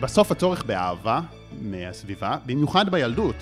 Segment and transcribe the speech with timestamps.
[0.00, 1.20] בסוף הצורך באהבה
[1.60, 3.36] מהסביבה, במיוחד בילדות,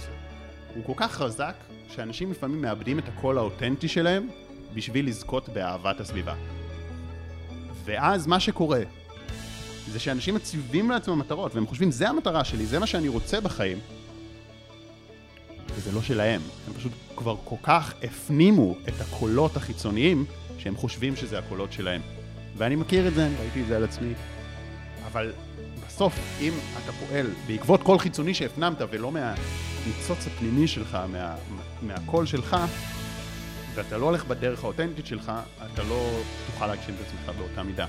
[0.74, 1.54] הוא כל כך חזק,
[1.94, 4.28] שאנשים לפעמים מאבדים את הקול האותנטי שלהם
[4.74, 6.34] בשביל לזכות באהבת הסביבה.
[7.84, 8.80] ואז מה שקורה,
[9.88, 13.78] זה שאנשים מציבים לעצמם מטרות, והם חושבים, זה המטרה שלי, זה מה שאני רוצה בחיים,
[15.74, 16.40] וזה לא שלהם.
[16.66, 20.24] הם פשוט כבר כל כך הפנימו את הקולות החיצוניים,
[20.58, 22.00] שהם חושבים שזה הקולות שלהם.
[22.56, 24.12] ואני מכיר את זה, ראיתי את זה על עצמי.
[25.06, 25.32] אבל
[25.94, 26.52] בסוף, אם
[26.84, 31.34] אתה פועל בעקבות קול חיצוני שהפנמת, ולא מהניצוץ הפנימי שלך, מה,
[31.82, 32.56] מהקול שלך,
[33.74, 35.32] ואתה לא הולך בדרך האותנטית שלך,
[35.72, 36.10] אתה לא
[36.46, 37.86] תוכל להגשים את עצמך באותה מידה.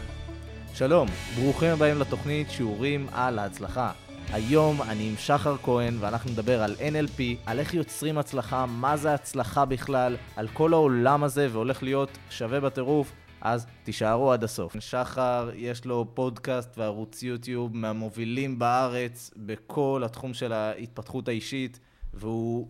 [0.73, 3.91] שלום, ברוכים הבאים לתוכנית שיעורים על ההצלחה.
[4.33, 9.13] היום אני עם שחר כהן ואנחנו נדבר על NLP, על איך יוצרים הצלחה, מה זה
[9.13, 13.11] הצלחה בכלל, על כל העולם הזה והולך להיות שווה בטירוף,
[13.43, 14.75] אז תישארו עד הסוף.
[14.79, 21.79] שחר יש לו פודקאסט וערוץ יוטיוב מהמובילים בארץ בכל התחום של ההתפתחות האישית.
[22.13, 22.67] והוא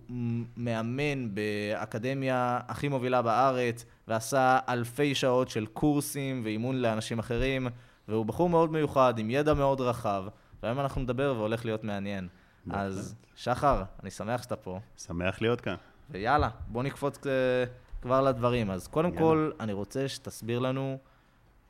[0.58, 7.68] מאמן באקדמיה הכי מובילה בארץ, ועשה אלפי שעות של קורסים ואימון לאנשים אחרים,
[8.08, 10.24] והוא בחור מאוד מיוחד, עם ידע מאוד רחב,
[10.64, 12.28] והיום אנחנו נדבר והולך להיות מעניין.
[12.70, 14.80] אז שחר, אני שמח שאתה פה.
[14.98, 15.76] שמח להיות כאן.
[16.10, 17.32] ויאללה, בוא נקפוץ אה,
[18.04, 18.72] כבר לדברים.
[18.72, 19.22] אז קודם יאללה.
[19.22, 20.98] כל, אני רוצה שתסביר לנו,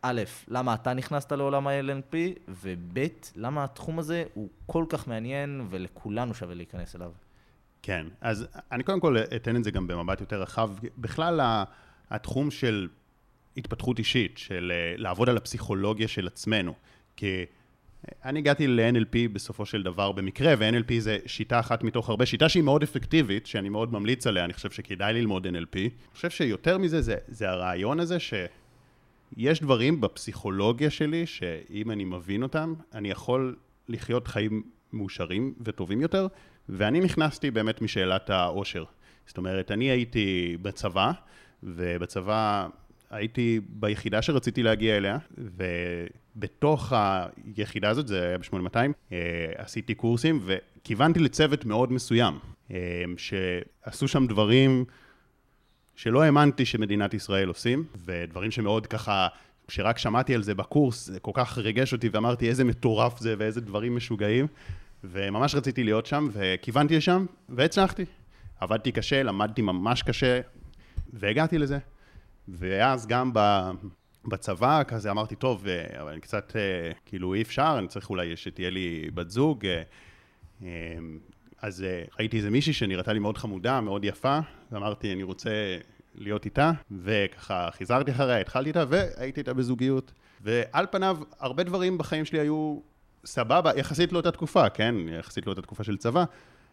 [0.02, 2.16] א', למה אתה נכנסת לעולם ה-LNP,
[2.48, 3.00] וב',
[3.36, 7.12] למה התחום הזה הוא כל כך מעניין ולכולנו שווה להיכנס אליו.
[7.82, 10.70] כן, אז אני קודם כל אתן את זה גם במבט יותר רחב.
[10.98, 11.64] בכלל,
[12.10, 12.88] התחום של
[13.58, 16.74] התפתחות אישית, של אה, לעבוד על הפסיכולוגיה של עצמנו.
[17.16, 17.46] כי
[18.26, 22.64] אני הגעתי ל-NLP בסופו של דבר במקרה, ו-NLP זה שיטה אחת מתוך הרבה, שיטה שהיא
[22.64, 25.76] מאוד אפקטיבית, שאני מאוד ממליץ עליה, אני חושב שכדאי ללמוד NLP.
[25.78, 32.44] אני חושב שיותר מזה, זה, זה הרעיון הזה שיש דברים בפסיכולוגיה שלי, שאם אני מבין
[32.44, 33.56] אותם, אני יכול
[33.90, 36.28] לחיות חיים מאושרים וטובים יותר,
[36.70, 38.84] ואני נכנסתי באמת משאלת העושר.
[39.26, 41.12] זאת אומרת, אני הייתי בצבא,
[41.64, 42.68] ובצבא
[43.14, 46.94] הייתי ביחידה שרציתי להגיע אליה, ובתוך
[47.56, 48.76] היחידה הזאת, זה היה ב-8200,
[49.12, 49.18] אה,
[49.58, 52.40] עשיתי קורסים וכיוונתי לצוות מאוד מסוים,
[52.72, 54.86] אה, שעשו שם דברים
[55.96, 59.28] שלא האמנתי שמדינת ישראל עושים, ודברים שמאוד ככה,
[59.68, 63.62] כשרק שמעתי על זה בקורס, זה כל כך ריגש אותי ואמרתי איזה מטורף זה ואיזה
[63.62, 64.48] דברים משוגעים.
[65.04, 68.06] וממש רציתי להיות שם, וכיוונתי לשם, והצלחתי.
[68.60, 70.42] עבדתי קשה, למדתי ממש קשה,
[71.14, 71.78] והגעתי לזה.
[72.48, 73.32] ואז גם
[74.26, 78.38] בצבא, כזה אמרתי, טוב, אה, אבל אני קצת, אה, כאילו, אי אפשר, אני צריך אולי
[78.38, 79.66] שתהיה לי בת זוג.
[80.64, 80.68] אה,
[81.62, 81.86] אז
[82.20, 84.40] ראיתי איזה מישהי שנראתה לי מאוד חמודה, מאוד יפה,
[84.72, 85.78] ואמרתי, אני רוצה
[86.16, 90.14] להיות איתה, וככה חיזרתי אחריה, התחלתי איתה, והייתי איתה בזוגיות.
[90.42, 92.80] ועל פניו, הרבה דברים בחיים שלי היו
[93.26, 94.96] סבבה, יחסית לאותה תקופה, כן?
[95.20, 96.24] יחסית לאותה תקופה של צבא.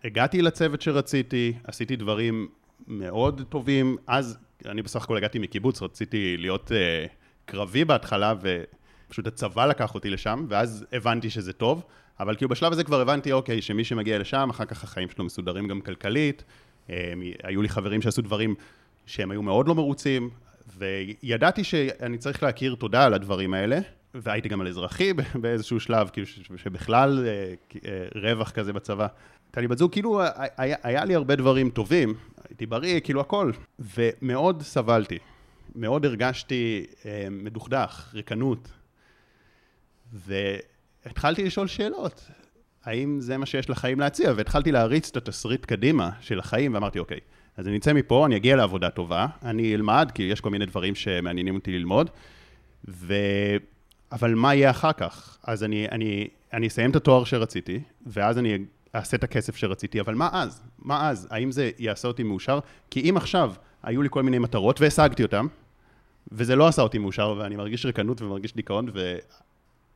[0.04, 2.48] הגעתי לצוות שרציתי, עשיתי דברים
[2.86, 3.96] מאוד טובים.
[4.06, 7.08] אז אני בסך הכל הגעתי מקיבוץ, רציתי להיות uh,
[7.44, 8.34] קרבי בהתחלה,
[9.06, 11.82] ופשוט הצבא לקח אותי לשם, ואז הבנתי שזה טוב.
[12.20, 15.68] אבל כאילו בשלב הזה כבר הבנתי, אוקיי, שמי שמגיע לשם, אחר כך החיים שלו מסודרים
[15.68, 16.44] גם כלכלית.
[16.86, 16.90] Um,
[17.42, 18.54] היו לי חברים שעשו דברים
[19.06, 20.30] שהם היו מאוד לא מרוצים,
[20.78, 23.78] וידעתי שאני צריך להכיר תודה על הדברים האלה.
[24.14, 26.26] והייתי גם על אזרחי באיזשהו שלב, כאילו
[26.56, 27.54] שבכלל אה,
[27.84, 29.06] אה, רווח כזה בצבא.
[29.46, 30.20] הייתה לי בת זוג, כאילו
[30.56, 32.14] היה, היה לי הרבה דברים טובים,
[32.60, 35.18] הייתי בריא, כאילו הכל, ומאוד סבלתי.
[35.74, 38.68] מאוד הרגשתי אה, מדוכדך, ריקנות.
[40.12, 42.30] והתחלתי לשאול שאלות,
[42.84, 44.32] האם זה מה שיש לחיים להציע?
[44.36, 47.18] והתחלתי להריץ את התסריט קדימה של החיים, ואמרתי, אוקיי,
[47.56, 50.94] אז אני אצא מפה, אני אגיע לעבודה טובה, אני אלמד, כי יש כל מיני דברים
[50.94, 52.10] שמעניינים אותי ללמוד,
[52.88, 53.14] ו...
[54.12, 55.38] אבל מה יהיה אחר כך?
[55.44, 58.58] אז אני, אני, אני אסיים את התואר שרציתי, ואז אני
[58.94, 60.62] אעשה את הכסף שרציתי, אבל מה אז?
[60.78, 61.28] מה אז?
[61.30, 62.58] האם זה יעשה אותי מאושר?
[62.90, 63.52] כי אם עכשיו
[63.82, 65.46] היו לי כל מיני מטרות והשגתי אותן,
[66.32, 68.88] וזה לא עשה אותי מאושר, ואני מרגיש ריקנות ומרגיש דיכאון,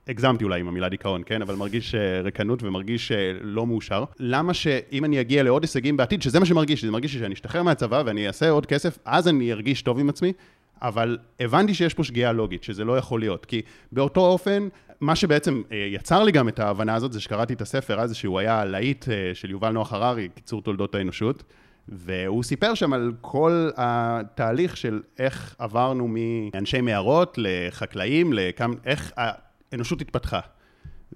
[0.06, 1.42] והגזמתי אולי עם המילה דיכאון, כן?
[1.42, 4.04] אבל מרגיש אה, ריקנות ומרגיש אה, לא מאושר.
[4.18, 8.02] למה שאם אני אגיע לעוד הישגים בעתיד, שזה מה שמרגיש, זה מרגיש שאני אשתחרר מהצבא
[8.06, 10.32] ואני אעשה עוד כסף, אז אני ארגיש טוב עם עצמי,
[10.82, 13.46] אבל הבנתי שיש פה שגיאה לוגית, שזה לא יכול להיות.
[13.46, 13.62] כי
[13.92, 14.68] באותו אופן,
[15.00, 18.38] מה שבעצם אה, יצר לי גם את ההבנה הזאת, זה שקראתי את הספר אז, שהוא
[18.38, 21.42] היה להיט אה, של יובל נוח הררי, קיצור תולדות האנושות,
[21.88, 30.00] והוא סיפר שם על כל התהליך של איך עברנו מאנשי מערות לחקלאים, לכמה, איך האנושות
[30.00, 30.40] התפתחה.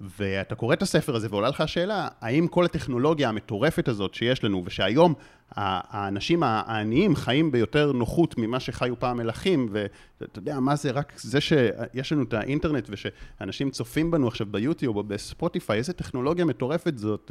[0.00, 4.62] ואתה קורא את הספר הזה ועולה לך השאלה, האם כל הטכנולוגיה המטורפת הזאת שיש לנו,
[4.66, 5.14] ושהיום
[5.56, 11.40] האנשים העניים חיים ביותר נוחות ממה שחיו פעם מלכים, ואתה יודע מה זה רק זה
[11.40, 17.30] שיש לנו את האינטרנט ושאנשים צופים בנו עכשיו ביוטיוב או בספוטיפיי, איזה טכנולוגיה מטורפת זאת,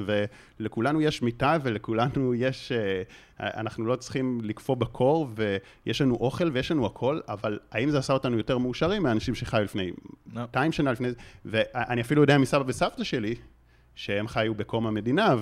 [0.59, 3.03] ולכולנו יש מיטה ולכולנו יש, אה,
[3.39, 8.13] אנחנו לא צריכים לקפוא בקור ויש לנו אוכל ויש לנו הכל, אבל האם זה עשה
[8.13, 9.91] אותנו יותר מאושרים מהאנשים שחיו לפני
[10.33, 11.15] 200 שנה לפני זה,
[11.45, 13.35] ואני אפילו יודע מסבא וסבתא שלי,
[13.97, 15.35] שהם חיו בקום המדינה,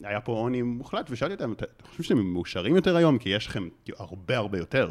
[0.00, 3.18] והיה פה עוני מוחלט, ושאלתי אותם, אתם חושבים שאתם מאושרים יותר היום?
[3.18, 3.68] כי יש לכם
[3.98, 4.90] הרבה הרבה יותר.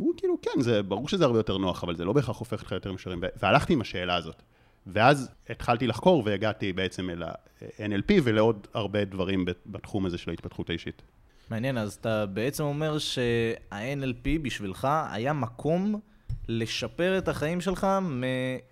[0.00, 2.72] אמרו כאילו, כן, זה ברור שזה הרבה יותר נוח, אבל זה לא בהכרח הופך אותך
[2.72, 3.20] יותר מאושרים.
[3.42, 4.42] והלכתי עם השאלה הזאת.
[4.86, 11.02] ואז התחלתי לחקור והגעתי בעצם אל ה-NLP ולעוד הרבה דברים בתחום הזה של ההתפתחות האישית.
[11.50, 16.00] מעניין, אז אתה בעצם אומר שה-NLP בשבילך היה מקום
[16.48, 17.86] לשפר את החיים שלך,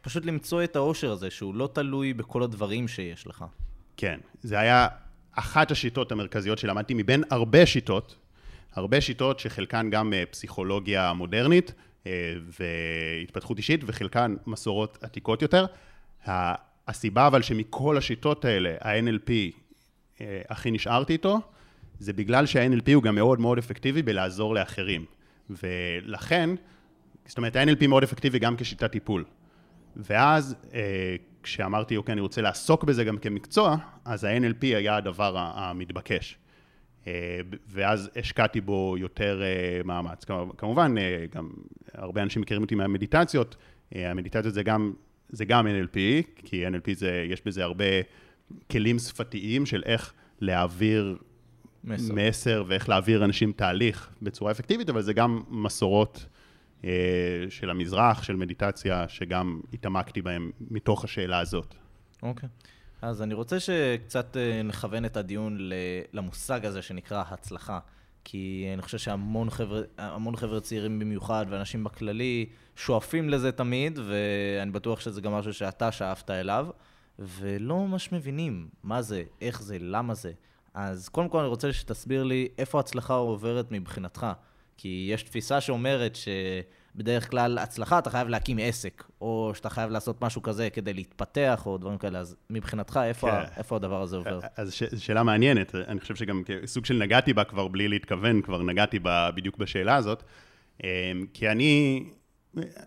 [0.00, 3.44] פשוט למצוא את האושר הזה, שהוא לא תלוי בכל הדברים שיש לך.
[3.96, 4.88] כן, זה היה
[5.32, 8.16] אחת השיטות המרכזיות שלמדתי מבין הרבה שיטות,
[8.74, 11.72] הרבה שיטות שחלקן גם אה, פסיכולוגיה מודרנית
[12.06, 15.66] אה, והתפתחות אישית, וחלקן מסורות עתיקות יותר.
[16.88, 19.30] הסיבה אבל שמכל השיטות האלה, ה-NLP
[20.20, 21.40] אה, הכי נשארתי איתו,
[21.98, 25.04] זה בגלל שה-NLP הוא גם מאוד מאוד אפקטיבי בלעזור לאחרים.
[25.50, 26.50] ולכן,
[27.26, 29.24] זאת אומרת, ה-NLP מאוד אפקטיבי גם כשיטת טיפול.
[29.96, 36.38] ואז אה, כשאמרתי, אוקיי, אני רוצה לעסוק בזה גם כמקצוע, אז ה-NLP היה הדבר המתבקש.
[37.06, 40.24] אה, ואז השקעתי בו יותר אה, מאמץ.
[40.58, 41.50] כמובן, אה, גם
[41.94, 43.56] הרבה אנשים מכירים אותי מהמדיטציות,
[43.94, 44.92] אה, המדיטציות זה גם,
[45.28, 45.98] זה גם NLP,
[46.44, 47.84] כי NLP זה, יש בזה הרבה
[48.70, 51.16] כלים שפתיים של איך להעביר
[51.84, 52.14] מסר.
[52.14, 56.41] מסר ואיך להעביר אנשים תהליך בצורה אפקטיבית, אבל זה גם מסורות אה,
[57.48, 61.74] של המזרח, של מדיטציה, שגם התעמקתי בהם מתוך השאלה הזאת.
[62.22, 62.48] אוקיי.
[62.48, 62.68] Okay.
[63.02, 65.58] אז אני רוצה שקצת אה, נכוון את הדיון
[66.12, 67.78] למושג הזה שנקרא הצלחה.
[68.24, 69.82] כי אני חושב שהמון חבר'ה
[70.36, 72.46] חבר צעירים במיוחד, ואנשים בכללי,
[72.76, 76.66] שואפים לזה תמיד, ואני בטוח שזה גם משהו שאתה שאפת אליו,
[77.18, 80.32] ולא ממש מבינים מה זה, איך זה, למה זה.
[80.74, 84.26] אז קודם כל אני רוצה שתסביר לי איפה ההצלחה עוברת מבחינתך.
[84.82, 90.22] כי יש תפיסה שאומרת שבדרך כלל הצלחה אתה חייב להקים עסק, או שאתה חייב לעשות
[90.22, 93.52] משהו כזה כדי להתפתח, או דברים כאלה, אז מבחינתך, איפה, כן.
[93.56, 94.40] איפה הדבר הזה עובר?
[94.56, 98.62] אז ש, שאלה מעניינת, אני חושב שגם סוג של נגעתי בה כבר בלי להתכוון, כבר
[98.62, 100.22] נגעתי בה בדיוק בשאלה הזאת,
[100.84, 100.88] אמ,
[101.34, 102.04] כי אני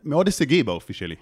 [0.03, 1.15] מאוד הישגי באופי שלי,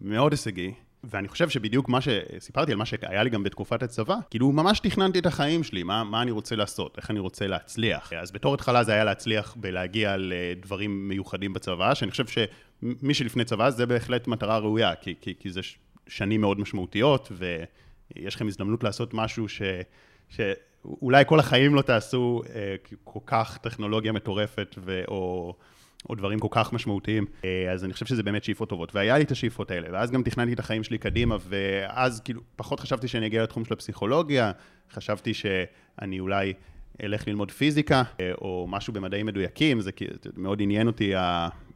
[0.00, 0.72] מאוד הישגי.
[1.04, 5.18] ואני חושב שבדיוק מה שסיפרתי על מה שהיה לי גם בתקופת הצבא, כאילו ממש תכננתי
[5.18, 8.12] את החיים שלי, מה, מה אני רוצה לעשות, איך אני רוצה להצליח.
[8.12, 13.70] אז בתור התחלה זה היה להצליח בלהגיע לדברים מיוחדים בצבא, שאני חושב שמי שלפני צבא
[13.70, 15.60] זה בהחלט מטרה ראויה, כי, כי, כי זה
[16.06, 19.62] שנים מאוד משמעותיות, ויש לכם הזדמנות לעשות משהו ש...
[20.28, 22.74] שאולי כל החיים לא תעשו אה,
[23.04, 25.02] כל כך טכנולוגיה מטורפת, ו...
[25.08, 25.54] או...
[26.10, 28.94] או דברים כל כך משמעותיים, אה, אז אני חושב שזה באמת שאיפות טובות.
[28.94, 32.80] והיה לי את השאיפות האלה, ואז גם תכננתי את החיים שלי קדימה, ואז כאילו פחות
[32.80, 34.52] חשבתי שאני אגיע לתחום של הפסיכולוגיה,
[34.90, 36.52] חשבתי שאני אולי
[37.02, 39.90] אלך ללמוד פיזיקה, אה, או משהו במדעים מדויקים, זה
[40.36, 41.12] מאוד עניין אותי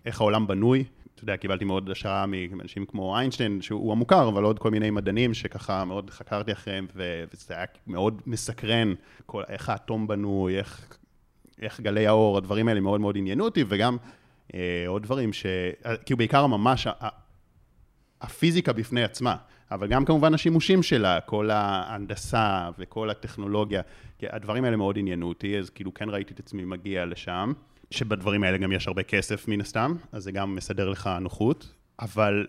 [0.06, 0.84] איך העולם בנוי.
[1.14, 5.34] אתה יודע, קיבלתי מאוד השראה מאנשים כמו איינשטיין, שהוא המוכר, אבל עוד כל מיני מדענים
[5.34, 8.94] שככה מאוד חקרתי אחריהם, וזה היה מאוד מסקרן,
[9.26, 10.98] כל, איך האטום בנוי, איך
[11.62, 13.96] איך גלי האור, הדברים האלה מאוד מאוד עניינו אותי, וגם
[14.54, 15.46] אה, עוד דברים ש...
[16.04, 16.86] כאילו בעיקר ממש
[18.20, 19.36] הפיזיקה בפני עצמה,
[19.70, 23.82] אבל גם כמובן השימושים שלה, כל ההנדסה וכל הטכנולוגיה,
[24.22, 27.52] הדברים האלה מאוד עניינו אותי, אז כאילו כן ראיתי את עצמי מגיע לשם,
[27.90, 32.46] שבדברים האלה גם יש הרבה כסף מן הסתם, אז זה גם מסדר לך נוחות, אבל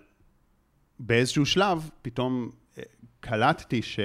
[0.99, 2.83] באיזשהו שלב פתאום אה,
[3.19, 3.99] קלטתי ש...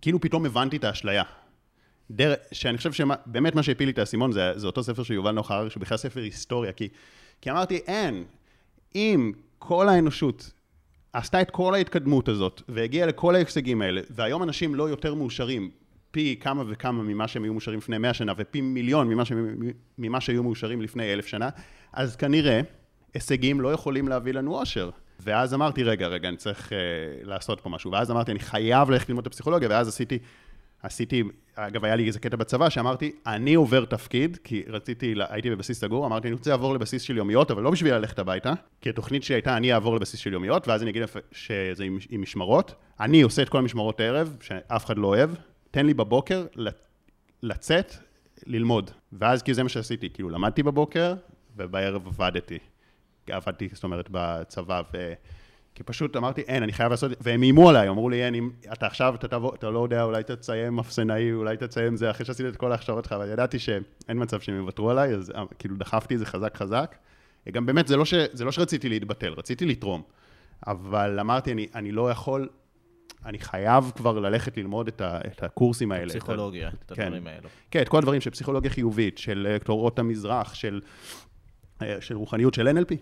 [0.00, 1.22] כאילו פתאום הבנתי את האשליה.
[2.10, 2.34] דר...
[2.52, 5.50] שאני חושב שבאמת מה שהפיל לי את האסימון זה, זה אותו ספר של יובל נוח
[5.50, 6.88] הררי, שהוא בכלל ספר היסטוריה, כי,
[7.40, 8.24] כי אמרתי, אין,
[8.94, 10.50] אם כל האנושות
[11.12, 15.70] עשתה את כל ההתקדמות הזאת, והגיעה לכל ההישגים האלה, והיום אנשים לא יותר מאושרים,
[16.10, 19.32] פי כמה וכמה ממה שהם היו מאושרים לפני מאה שנה, ופי מיליון ממה, ש...
[19.98, 21.48] ממה שהיו מאושרים לפני אלף שנה,
[21.92, 22.60] אז כנראה
[23.14, 24.90] הישגים לא יכולים להביא לנו אושר.
[25.20, 26.72] ואז אמרתי, רגע, רגע, אני צריך uh,
[27.22, 27.92] לעשות פה משהו.
[27.92, 30.18] ואז אמרתי, אני חייב ללכת ללמוד את הפסיכולוגיה, ואז עשיתי
[30.86, 31.22] עשיתי,
[31.54, 36.06] אגב, היה לי איזה קטע בצבא שאמרתי, אני עובר תפקיד, כי רציתי, הייתי בבסיס סגור,
[36.06, 39.34] אמרתי, אני רוצה לעבור לבסיס של יומיות, אבל לא בשביל ללכת הביתה, כי התוכנית שלי
[39.34, 41.02] הייתה, אני אעבור לבסיס של יומיות, ואז אני אגיד
[41.32, 42.74] שזה עם, עם משמרות.
[43.00, 45.30] אני עושה את כל המשמרות הערב, שאף אחד לא אוהב,
[45.70, 46.46] תן לי בבוקר
[47.42, 47.94] לצאת,
[48.46, 48.90] ללמוד.
[49.12, 51.14] ואז כאילו זה מה שעשיתי, כאילו למדתי בבוקר,
[51.56, 52.58] ובערב עבדתי.
[53.30, 55.12] עבדתי, זאת אומרת, בצבא, ו...
[55.76, 58.86] כי פשוט אמרתי, אין, אני חייב לעשות, והם איימו עליי, אמרו לי, אין, אם אתה
[58.86, 62.56] עכשיו, אתה תבוא, אתה לא יודע, אולי תציין אפסנאי, אולי תציין זה, אחרי שעשיתי את
[62.56, 66.18] כל ההכשרות שלך, אבל ידעתי שאין מצב שהם יוותרו עליי, אז אה, כאילו דחפתי את
[66.18, 66.96] זה חזק חזק.
[67.52, 70.02] גם באמת, זה לא, ש, זה לא שרציתי להתבטל, רציתי לתרום.
[70.66, 72.48] אבל אמרתי, אני, אני לא יכול,
[73.24, 76.08] אני חייב כבר ללכת ללמוד את, ה, את הקורסים האלה.
[76.08, 77.02] פסיכולוגיה, את, כן.
[77.02, 77.48] הדברים האלו.
[77.70, 80.80] כן, את כל הדברים של פסיכולוגיה חיובית, של אה, תורות המזרח, של,
[81.82, 82.94] אה, של רוחניות, של NLP,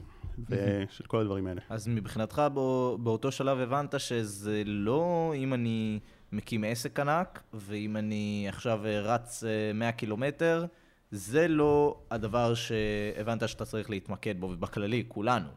[0.48, 1.60] ושל כל הדברים האלה.
[1.68, 6.00] אז מבחינתך בא, באותו שלב הבנת שזה לא אם אני
[6.32, 10.66] מקים עסק ענק, ואם אני עכשיו אה, רץ אה, 100 קילומטר,
[11.10, 15.48] זה לא הדבר שהבנת שאתה צריך להתמקד בו, ובכללי, כולנו,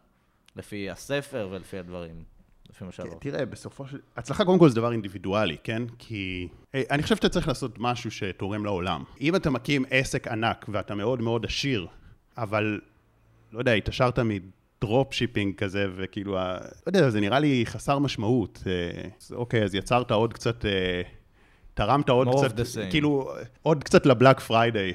[0.55, 2.23] לפי הספר ולפי הדברים,
[2.69, 3.21] לפי מה שאמרת.
[3.21, 3.99] תראה, בסופו של...
[4.17, 5.83] הצלחה קודם כל זה דבר אינדיבידואלי, כן?
[5.97, 6.47] כי...
[6.75, 9.03] אה, אני חושב שאתה צריך לעשות משהו שתורם לעולם.
[9.21, 11.87] אם אתה מקים עסק ענק ואתה מאוד מאוד עשיר,
[12.37, 12.79] אבל,
[13.51, 14.19] לא יודע, התעשרת
[14.83, 16.39] מ drop shipping כזה, וכאילו, לא
[16.87, 18.63] יודע, זה נראה לי חסר משמעות.
[18.67, 20.65] אה, אז אוקיי, אז יצרת עוד קצת...
[20.65, 21.01] אה,
[21.73, 22.79] תרמת עוד More קצת.
[22.89, 23.31] כאילו,
[23.61, 24.93] עוד קצת ל Black Friday,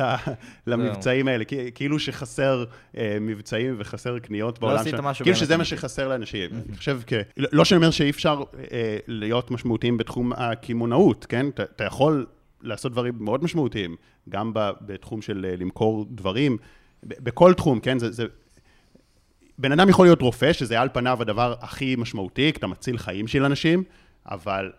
[0.66, 2.64] למבצעים האלה, כאילו שחסר
[2.96, 4.76] אה, מבצעים וחסר קניות בעולם.
[4.76, 5.02] עשית שלנו.
[5.02, 5.64] משהו כאילו שזה מה.
[5.64, 6.50] שחסר לאנשים.
[6.68, 7.12] אני חושב כ...
[7.36, 8.42] לא לא שאני אומר שאי אפשר
[9.06, 11.46] להיות משמעותיים בתחום הקמעונאות, כן?
[11.48, 12.26] אתה יכול
[12.62, 13.96] לעשות דברים מאוד משמעותיים,
[14.28, 16.56] גם בתחום של למכור דברים,
[17.02, 17.98] בכל תחום, כן?
[17.98, 18.12] זה...
[18.12, 18.24] זה...
[19.60, 23.26] בן אדם יכול להיות רופא, שזה על פניו הדבר הכי משמעותי, כי אתה מציל חיים
[23.26, 23.84] של אנשים,
[24.26, 24.72] אבל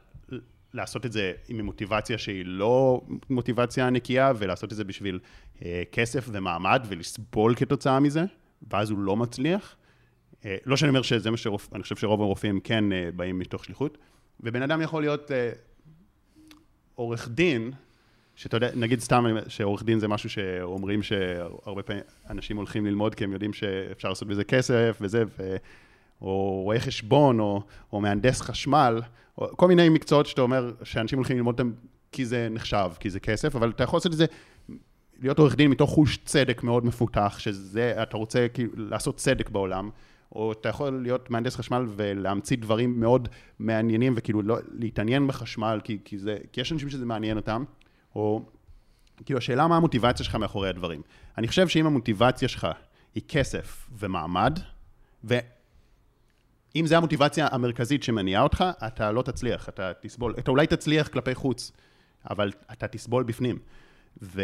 [0.73, 5.19] לעשות את זה עם מוטיבציה שהיא לא מוטיבציה נקייה, ולעשות את זה בשביל
[5.65, 8.23] אה, כסף ומעמד, ולסבול כתוצאה מזה,
[8.71, 9.75] ואז הוא לא מצליח.
[10.45, 13.65] אה, לא שאני אומר שזה מה שרופאים, אני חושב שרוב הרופאים כן אה, באים מתוך
[13.65, 13.97] שליחות,
[14.39, 15.51] ובן אדם יכול להיות אה,
[16.95, 17.71] עורך דין,
[18.35, 23.23] שאתה יודע, נגיד סתם שעורך דין זה משהו שאומרים שהרבה פעמים אנשים הולכים ללמוד כי
[23.23, 25.55] הם יודעים שאפשר לעשות בזה כסף וזה, ו...
[26.21, 27.61] או רואה חשבון, או,
[27.93, 29.01] או מהנדס חשמל,
[29.37, 31.71] או כל מיני מקצועות שאתה אומר שאנשים הולכים ללמוד אותם
[32.11, 34.25] כי זה נחשב, כי זה כסף, אבל אתה יכול לעשות את זה,
[35.21, 39.89] להיות עורך דין מתוך חוש צדק מאוד מפותח, שזה, אתה רוצה כאילו לעשות צדק בעולם,
[40.35, 43.27] או אתה יכול להיות מהנדס חשמל ולהמציא דברים מאוד
[43.59, 47.63] מעניינים, וכאילו לא, להתעניין בחשמל, כי, כי, זה, כי יש אנשים שזה מעניין אותם,
[48.15, 48.41] או
[49.25, 51.01] כאילו השאלה מה המוטיבציה שלך מאחורי הדברים.
[51.37, 52.67] אני חושב שאם המוטיבציה שלך
[53.15, 54.59] היא כסף ומעמד,
[55.23, 61.35] ואם זו המוטיבציה המרכזית שמניעה אותך, אתה לא תצליח, אתה תסבול, אתה אולי תצליח כלפי
[61.35, 61.71] חוץ,
[62.29, 63.59] אבל אתה תסבול בפנים.
[64.21, 64.41] ו...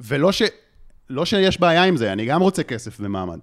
[0.00, 0.42] ולא ש...
[1.10, 3.38] לא שיש בעיה עם זה, אני גם רוצה כסף ומעמד,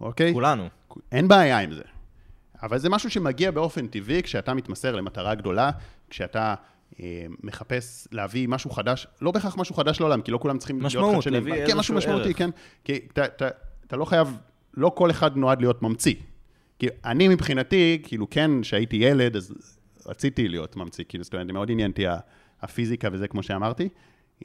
[0.00, 0.32] אוקיי?
[0.32, 0.68] כולנו.
[1.12, 1.82] אין בעיה עם זה.
[2.62, 5.70] אבל זה משהו שמגיע באופן טבעי כשאתה מתמסר למטרה גדולה,
[6.10, 6.54] כשאתה
[7.42, 11.24] מחפש להביא משהו חדש, לא בהכרח משהו חדש לעולם, כי לא כולם צריכים משמעות, להיות
[11.24, 11.46] חדשנים.
[11.46, 12.38] להביא כן, משהו משמעותי, ערך.
[12.38, 12.50] כן.
[12.84, 13.48] כי אתה, אתה,
[13.86, 14.36] אתה לא חייב,
[14.74, 16.14] לא כל אחד נועד להיות ממציא.
[16.78, 19.54] כי אני מבחינתי, כאילו כן, כשהייתי ילד, אז
[20.06, 22.04] רציתי להיות ממציא, כאילו, זאת אומרת, מאוד עניין אותי
[22.62, 23.88] הפיזיקה וזה, כמו שאמרתי.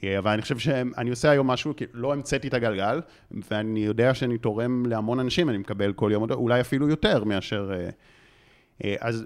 [0.03, 4.13] אה, אבל אני חושב שאני עושה היום משהו, כי לא המצאתי את הגלגל, ואני יודע
[4.13, 7.71] שאני תורם להמון אנשים, אני מקבל כל יום, אולי אפילו יותר מאשר...
[7.73, 7.89] אה,
[8.83, 9.25] אה, אז,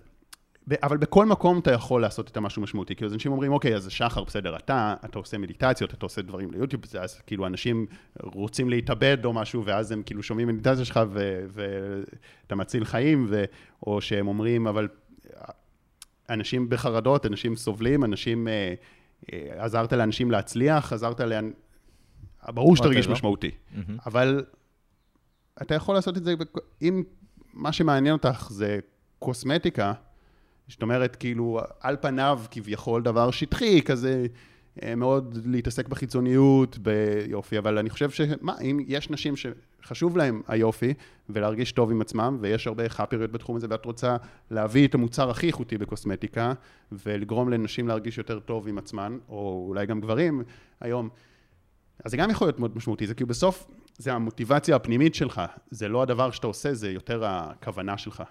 [0.83, 3.89] אבל בכל מקום אתה יכול לעשות את המשהו משמעותי, כאילו אז אנשים אומרים, אוקיי, אז
[3.89, 7.85] שחר, בסדר, אתה, אתה עושה מדיטציות, אתה עושה דברים ליוטיוב, אז כאילו אנשים
[8.23, 10.99] רוצים להתאבד או משהו, ואז הם כאילו שומעים מדיטציה שלך
[11.49, 13.43] ואתה מציל חיים, ו-
[13.87, 14.87] או שהם אומרים, אבל
[16.29, 18.73] אנשים בחרדות, אנשים סובלים, אנשים, אה,
[19.33, 21.51] אה, עזרת לאנשים להצליח, עזרת לאן...
[22.49, 23.13] ברור שתרגיש לא?
[23.13, 23.97] משמעותי, מהמם.
[24.05, 24.45] אבל
[25.61, 26.33] אתה יכול לעשות את זה,
[26.81, 27.03] אם
[27.53, 28.79] מה שמעניין אותך זה
[29.19, 29.93] קוסמטיקה,
[30.67, 34.25] זאת אומרת, כאילו, על פניו כביכול דבר שטחי, כזה
[34.83, 40.93] אה, מאוד להתעסק בחיצוניות, ביופי, אבל אני חושב שמה, אם יש נשים שחשוב להן היופי
[41.29, 44.17] ולהרגיש טוב עם עצמם, ויש הרבה חאפריות בתחום הזה, ואת רוצה
[44.51, 46.53] להביא את המוצר הכי איכותי בקוסמטיקה,
[46.91, 50.43] ולגרום לנשים להרגיש יותר טוב עם עצמן, או אולי גם גברים
[50.79, 51.09] היום,
[52.05, 55.87] אז זה גם יכול להיות מאוד משמעותי, זה כאילו בסוף, זה המוטיבציה הפנימית שלך, זה
[55.87, 58.23] לא הדבר שאתה עושה, זה יותר הכוונה שלך.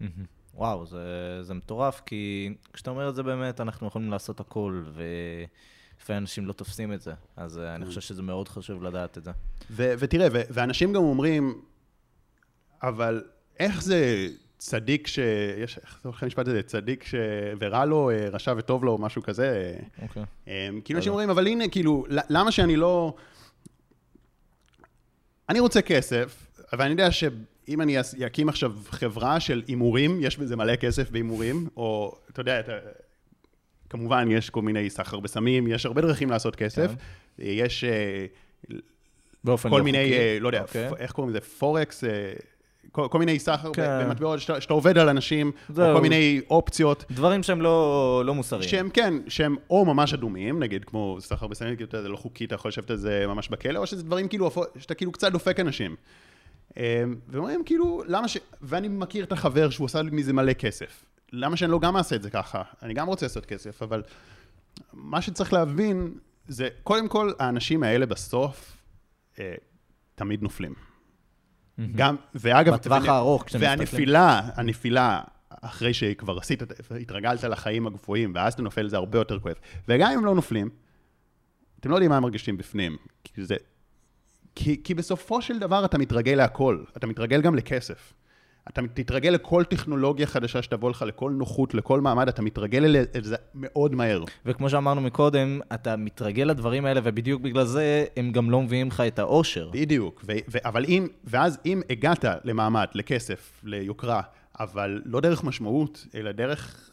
[0.00, 0.37] מהמם.
[0.58, 6.22] וואו, זה, זה מטורף, כי כשאתה אומר את זה באמת, אנחנו יכולים לעשות הכל, ולפעמים
[6.22, 7.12] אנשים לא תופסים את זה.
[7.36, 9.30] אז אה, אני חושב שזה מאוד חשוב לדעת את זה.
[9.70, 11.60] ו- ותראה, ו- ואנשים גם אומרים,
[12.82, 13.24] אבל
[13.58, 15.18] איך זה צדיק ש...
[15.58, 16.62] יש, איך זה הולך המשפט הזה?
[16.62, 17.14] צדיק ש...
[17.60, 19.78] ורע לו, אה, רשע וטוב לו, משהו כזה.
[20.02, 20.22] אוקיי.
[20.48, 23.14] אה, כאילו אנשים אומרים, אבל הנה, כאילו, למה שאני לא...
[25.48, 27.10] אני רוצה כסף, אבל אני יודע
[27.68, 27.96] שאם אני
[28.26, 32.72] אקים עכשיו חברה של הימורים, יש בזה מלא כסף בהימורים, או, אתה יודע, אתה...
[33.90, 36.90] כמובן, יש כל מיני סחר בסמים, יש הרבה דרכים לעשות כסף.
[37.38, 38.26] יש אה,
[39.44, 40.18] באופן כל לא מיני, חוקי.
[40.18, 40.90] אה, לא יודע, אוקיי.
[40.90, 41.40] פ- איך קוראים לזה?
[41.40, 42.32] פורקס, אה,
[42.92, 43.82] כל, כל מיני סחר כן.
[43.82, 44.04] כן.
[44.04, 45.90] במטבעות, שאתה, שאתה עובד על אנשים, זהו.
[45.90, 47.04] או כל מיני אופציות.
[47.10, 48.68] דברים שהם לא, לא מוסריים.
[48.68, 52.16] שהם כן, שהם או ממש אדומים, נגיד כמו סחר בסמים, כאילו, אתה יודע, זה לא
[52.16, 55.32] חוקי, אתה יכול לשבת על זה ממש בכלא, או שזה דברים כאילו, שאתה כאילו קצת
[55.32, 55.96] דופק אנשים.
[56.76, 56.82] אמ,
[57.28, 58.36] ואומרים כאילו, למה ש...
[58.62, 61.04] ואני מכיר את החבר שהוא עשה מזה מלא כסף.
[61.32, 62.62] למה שאני לא גם אעשה את זה ככה?
[62.82, 64.02] אני גם רוצה לעשות כסף, אבל
[64.92, 66.14] מה שצריך להבין
[66.48, 68.76] זה, קודם כל, האנשים האלה בסוף
[69.38, 69.54] אה,
[70.14, 70.74] תמיד נופלים.
[71.94, 72.74] גם, ואגב...
[72.74, 73.78] בטווח ונ- הארוך, כשאתם מסתכלים.
[73.78, 75.20] והנפילה, הנפילה,
[75.50, 76.62] אחרי שכבר עשית,
[77.00, 79.54] התרגלת לחיים הגבוהים, ואז אתה נופל, זה הרבה יותר כואב.
[79.88, 80.70] וגם אם לא נופלים,
[81.80, 82.96] אתם לא יודעים מה הם מרגישים בפנים.
[83.24, 83.56] כי זה...
[84.58, 86.78] כי, כי בסופו של דבר אתה מתרגל להכל.
[86.96, 88.12] אתה מתרגל גם לכסף.
[88.68, 93.24] אתה תתרגל לכל טכנולוגיה חדשה שתבוא לך, לכל נוחות, לכל מעמד, אתה מתרגל אל אל
[93.24, 94.24] זה מאוד מהר.
[94.46, 99.00] וכמו שאמרנו מקודם, אתה מתרגל לדברים האלה, ובדיוק בגלל זה הם גם לא מביאים לך
[99.00, 99.70] את האושר.
[99.72, 100.24] בדיוק.
[100.26, 104.20] ו- ו- אבל אם, ואז אם הגעת למעמד, לכסף, ליוקרה,
[104.60, 106.90] אבל לא דרך משמעות, אלא דרך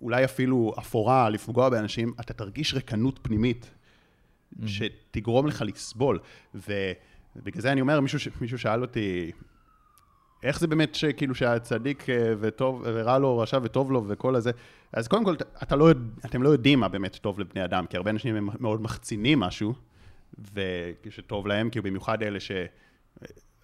[0.00, 3.70] אולי אפילו אפורה, לפגוע באנשים, אתה תרגיש ריקנות פנימית,
[4.66, 6.18] שתגרום לך לסבול.
[6.54, 9.30] ובגלל זה אני אומר, מישהו, מישהו שאל אותי,
[10.42, 14.50] איך זה באמת שכאילו שהצדיק אה, וטוב, ורע לו, רשע וטוב לו וכל הזה?
[14.92, 15.90] אז קודם כל, אתה לא,
[16.24, 19.74] אתם לא יודעים מה באמת טוב לבני אדם, כי הרבה אנשים הם מאוד מחצינים משהו,
[20.54, 22.50] וכשטוב להם, כאילו במיוחד אלה ש...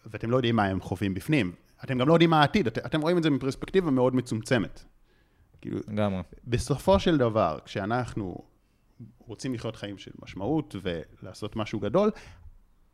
[0.06, 1.52] ואתם לא יודעים מה הם חווים בפנים.
[1.84, 4.84] אתם גם לא יודעים מה העתיד, את, אתם רואים את זה מפרספקטיבה מאוד מצומצמת.
[5.60, 6.22] כאילו, לגמרי.
[6.44, 8.38] בסופו של דבר, כשאנחנו
[9.26, 12.10] רוצים לחיות חיים של משמעות ולעשות משהו גדול,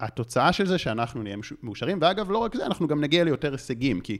[0.00, 4.00] התוצאה של זה שאנחנו נהיה מאושרים, ואגב, לא רק זה, אנחנו גם נגיע ליותר הישגים,
[4.00, 4.18] כי,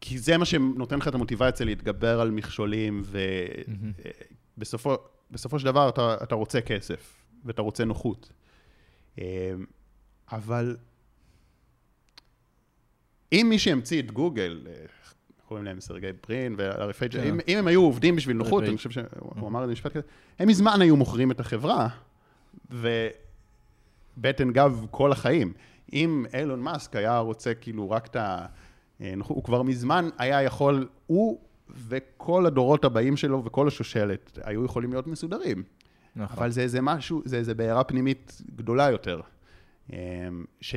[0.00, 3.02] כי זה מה שנותן לך את המוטיבציה להתגבר על מכשולים,
[4.58, 8.32] ובסופו של דבר אתה, אתה רוצה כסף, ואתה רוצה נוחות.
[9.18, 9.54] אה,
[10.32, 10.76] אבל
[13.32, 14.86] אם מי שהמציא את גוגל, אה,
[15.48, 16.56] קוראים להם סרגי ברין
[16.98, 17.28] פייג', כן.
[17.28, 18.64] אם, אם הם היו עובדים בשביל נוחות.
[18.64, 20.02] אני חושב שהוא אמר את זה משפט כזה,
[20.38, 21.88] הם מזמן היו מוכרים את החברה,
[22.70, 25.52] ובטן גב כל החיים.
[25.92, 28.46] אם אילון מאסק היה רוצה כאילו רק את ה...
[29.00, 31.38] אה, הוא כבר מזמן היה יכול, הוא
[31.88, 35.62] וכל הדורות הבאים שלו וכל השושלת היו יכולים להיות מסודרים.
[36.16, 36.38] נכון.
[36.38, 39.20] אבל זה איזה משהו, זה איזה בעירה פנימית גדולה יותר.
[39.92, 39.96] אמ,
[40.60, 40.74] ש...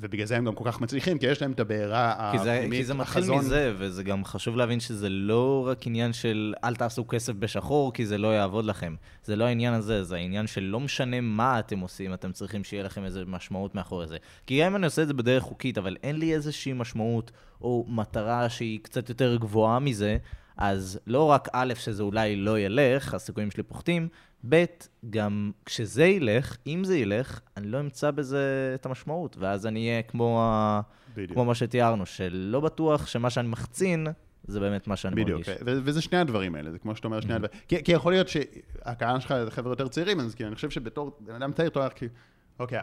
[0.00, 2.78] ובגלל זה הם גם כל כך מצליחים, כי יש להם את הבעירה כי זה, הפנימית,
[2.78, 3.38] כי זה מתחיל החזון.
[3.38, 8.06] מזה, וזה גם חשוב להבין שזה לא רק עניין של אל תעשו כסף בשחור, כי
[8.06, 8.94] זה לא יעבוד לכם.
[9.24, 12.82] זה לא העניין הזה, זה העניין של לא משנה מה אתם עושים, אתם צריכים שיהיה
[12.82, 14.16] לכם איזו משמעות מאחורי זה.
[14.46, 17.30] כי גם אם אני עושה את זה בדרך חוקית, אבל אין לי איזושהי משמעות
[17.60, 20.16] או מטרה שהיא קצת יותר גבוהה מזה,
[20.58, 24.08] אז לא רק א', שזה אולי לא ילך, הסיכויים שלי פוחתים,
[24.48, 24.64] ב',
[25.10, 30.02] גם כשזה ילך, אם זה ילך, אני לא אמצא בזה את המשמעות, ואז אני אהיה
[30.02, 30.80] כמו ה...
[31.14, 31.32] בדיוק.
[31.32, 34.06] כמו מה שתיארנו, שלא בטוח שמה שאני מחצין,
[34.44, 35.62] זה באמת מה שאני בדיוק, מרגיש.
[35.66, 37.36] ו- וזה שני הדברים האלה, זה כמו שאתה אומר, שני Mm-hmm.
[37.36, 37.60] הדברים.
[37.68, 41.16] כי, כי יכול להיות שהקהל שלך זה חבר'ה יותר צעירים, אז כאילו, אני חושב שבתור
[41.20, 42.12] בן אדם צעיר, אתה אומר, כאילו,
[42.58, 42.78] אוקיי,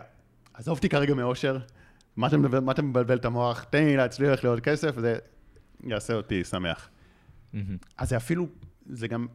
[0.54, 1.58] עזוב אותי כרגע מאושר,
[2.16, 5.18] מה אתה מבלבל- מה אתה מבלבל את המוח, תן לי להצליח לעוד כסף, זה
[5.84, 6.90] יעשה אותי שמח.
[7.56, 7.78] מהמם.
[7.98, 8.48] אז זה אפילו,
[8.86, 9.28] זה גם,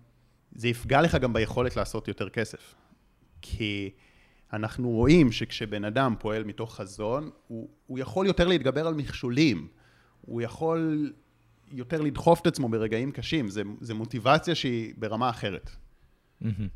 [0.53, 2.75] זה יפגע לך גם ביכולת לעשות יותר כסף.
[3.43, 3.91] כי
[4.53, 9.69] אנחנו רואים שכשבן אדם פועל מתוך חזון, הוא, הוא יכול יותר להתגבר על מכשולים.
[10.21, 11.13] הוא יכול
[11.73, 13.49] יותר לדחוף את עצמו ברגעים קשים.
[13.49, 15.71] זה, זה מוטיבציה שהיא ברמה אחרת.
[16.41, 16.69] מהמם.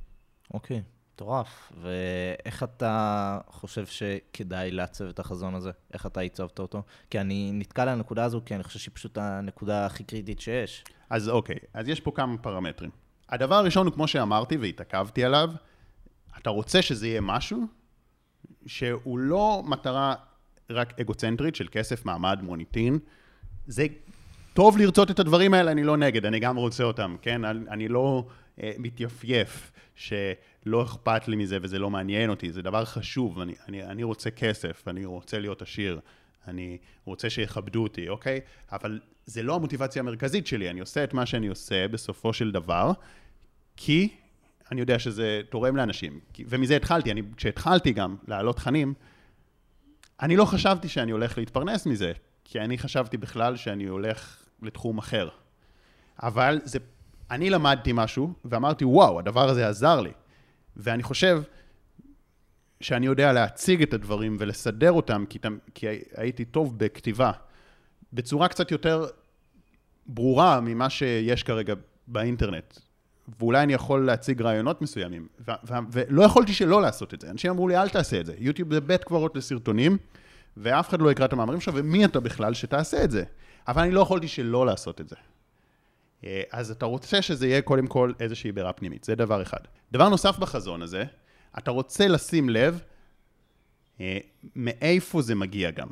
[0.55, 0.83] אוקיי,
[1.14, 1.72] מטורף.
[1.81, 5.70] ואיך אתה חושב שכדאי לעצב את החזון הזה?
[5.92, 6.83] איך אתה הצבת אותו?
[7.11, 10.85] כי אני נתקע על הנקודה הזו, כי אני חושב שהיא פשוט הנקודה הכי קריטית שיש.
[11.11, 12.90] אז אוקיי, אז יש פה כמה פרמטרים.
[13.29, 15.50] הדבר הראשון הוא, כמו שאמרתי והתעכבתי עליו,
[16.38, 17.64] אתה רוצה שזה יהיה משהו
[18.66, 20.14] שהוא לא מטרה
[20.70, 22.98] רק אגוצנטרית של כסף, מעמד, מוניטין.
[23.66, 23.87] זה
[24.55, 27.44] טוב לרצות את הדברים האלה, אני לא נגד, אני גם רוצה אותם, כן?
[27.44, 28.27] אני, לא
[28.59, 34.03] מתייפייף שלא אכפת לי מזה וזה לא מעניין אותי, זה דבר חשוב, אני, אני, אני
[34.03, 36.01] רוצה כסף, אני רוצה להיות עשיר,
[36.49, 38.40] אני רוצה שיכבדו אותי, אוקיי?
[38.73, 42.93] אבל זה לא המוטיבציה המרכזית שלי, אני עושה את מה שאני עושה בסופו של דבר,
[43.77, 44.09] כי
[44.73, 46.21] אני יודע שזה תורם לאנשים.
[46.38, 48.95] ומזה התחלתי, אני, כשהתחלתי גם להעלות תכנים,
[50.23, 52.12] אני לא חשבתי שאני הולך להתפרנס מזה,
[52.45, 55.29] כי אני חשבתי בכלל שאני הולך לתחום אחר.
[56.23, 56.79] אבל זה,
[57.31, 60.13] אני למדתי משהו, ואמרתי, וואו, הדבר הזה עזר לי.
[60.77, 61.43] ואני חושב
[62.81, 65.39] שאני יודע להציג את הדברים ולסדר אותם, כי,
[65.75, 67.31] כי הייתי טוב בכתיבה,
[68.13, 69.07] בצורה קצת יותר
[70.07, 71.75] ברורה ממה שיש כרגע
[72.07, 72.79] באינטרנט.
[73.39, 77.31] ואולי אני יכול להציג רעיונות מסוימים, ו- ו- ולא יכולתי שלא לעשות את זה.
[77.31, 78.35] אנשים אמרו לי, אל תעשה את זה.
[78.39, 79.99] יוטיוב זה בית קברות לסרטונים,
[80.57, 83.25] ואף אחד לא יקרא את המאמרים שלך, ומי אתה בכלל שתעשה את זה?
[83.69, 85.17] אבל אני לא יכולתי שלא לעשות את זה.
[86.25, 89.61] אה, אז אתה רוצה שזה יהיה קודם כל איזושהי בירה פנימית, זה דבר אחד.
[89.93, 91.05] דבר נוסף בחזון הזה,
[91.59, 92.81] אתה רוצה לשים לב
[94.01, 94.19] אה,
[94.57, 95.89] מאיפה זה מגיע גם.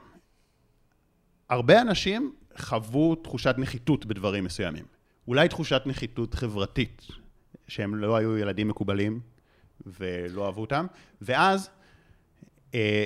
[1.48, 4.84] הרבה אנשים חוו תחושת נחיתות בדברים מסוימים.
[5.28, 7.06] אולי תחושת נחיתות חברתית,
[7.68, 9.20] שהם לא היו ילדים מקובלים
[9.86, 10.86] ולא אהבו אותם,
[11.22, 11.70] ואז
[12.74, 13.04] אה,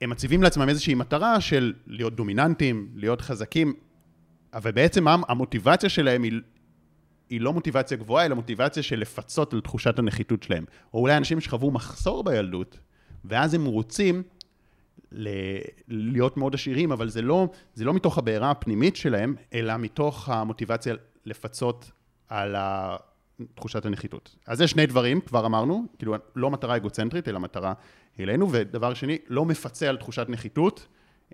[0.00, 3.74] הם מציבים לעצמם איזושהי מטרה של להיות דומיננטים, להיות חזקים,
[4.54, 6.32] אבל בעצם המוטיבציה שלהם היא,
[7.30, 10.64] היא לא מוטיבציה גבוהה, אלא מוטיבציה של לפצות על תחושת הנחיתות שלהם.
[10.94, 12.78] או אולי אנשים שחוו מחסור בילדות,
[13.24, 14.22] ואז הם רוצים
[15.12, 15.58] ל-
[15.88, 20.94] להיות מאוד עשירים, אבל זה לא, זה לא מתוך הבעירה הפנימית שלהם, אלא מתוך המוטיבציה
[21.26, 21.90] לפצות
[22.28, 22.56] על
[23.54, 24.36] תחושת הנחיתות.
[24.46, 27.72] אז זה שני דברים, כבר אמרנו, כאילו לא מטרה אגוצנטרית, אלא מטרה
[28.20, 30.86] אלינו, ודבר שני, לא מפצה על תחושת נחיתות,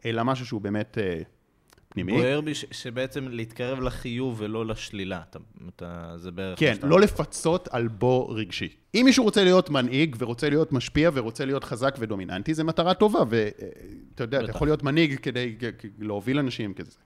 [0.05, 1.23] אלא משהו שהוא באמת אה,
[1.97, 2.13] פנימי.
[2.13, 5.21] בוער בי ש- שבעצם להתקרב לחיוב ולא לשלילה.
[5.31, 5.39] אתה,
[5.77, 6.59] אתה, זה בערך...
[6.59, 7.01] כן, לא.
[7.01, 8.69] לפצות על בור רגשי.
[8.95, 13.21] אם מישהו רוצה להיות מנהיג ורוצה להיות משפיע ורוצה להיות חזק ודומיננטי, זו מטרה טובה,
[13.29, 14.51] ואתה יודע, אתה.
[14.51, 15.57] יכול להיות מנהיג כדי
[15.99, 16.97] להוביל אנשים כזה.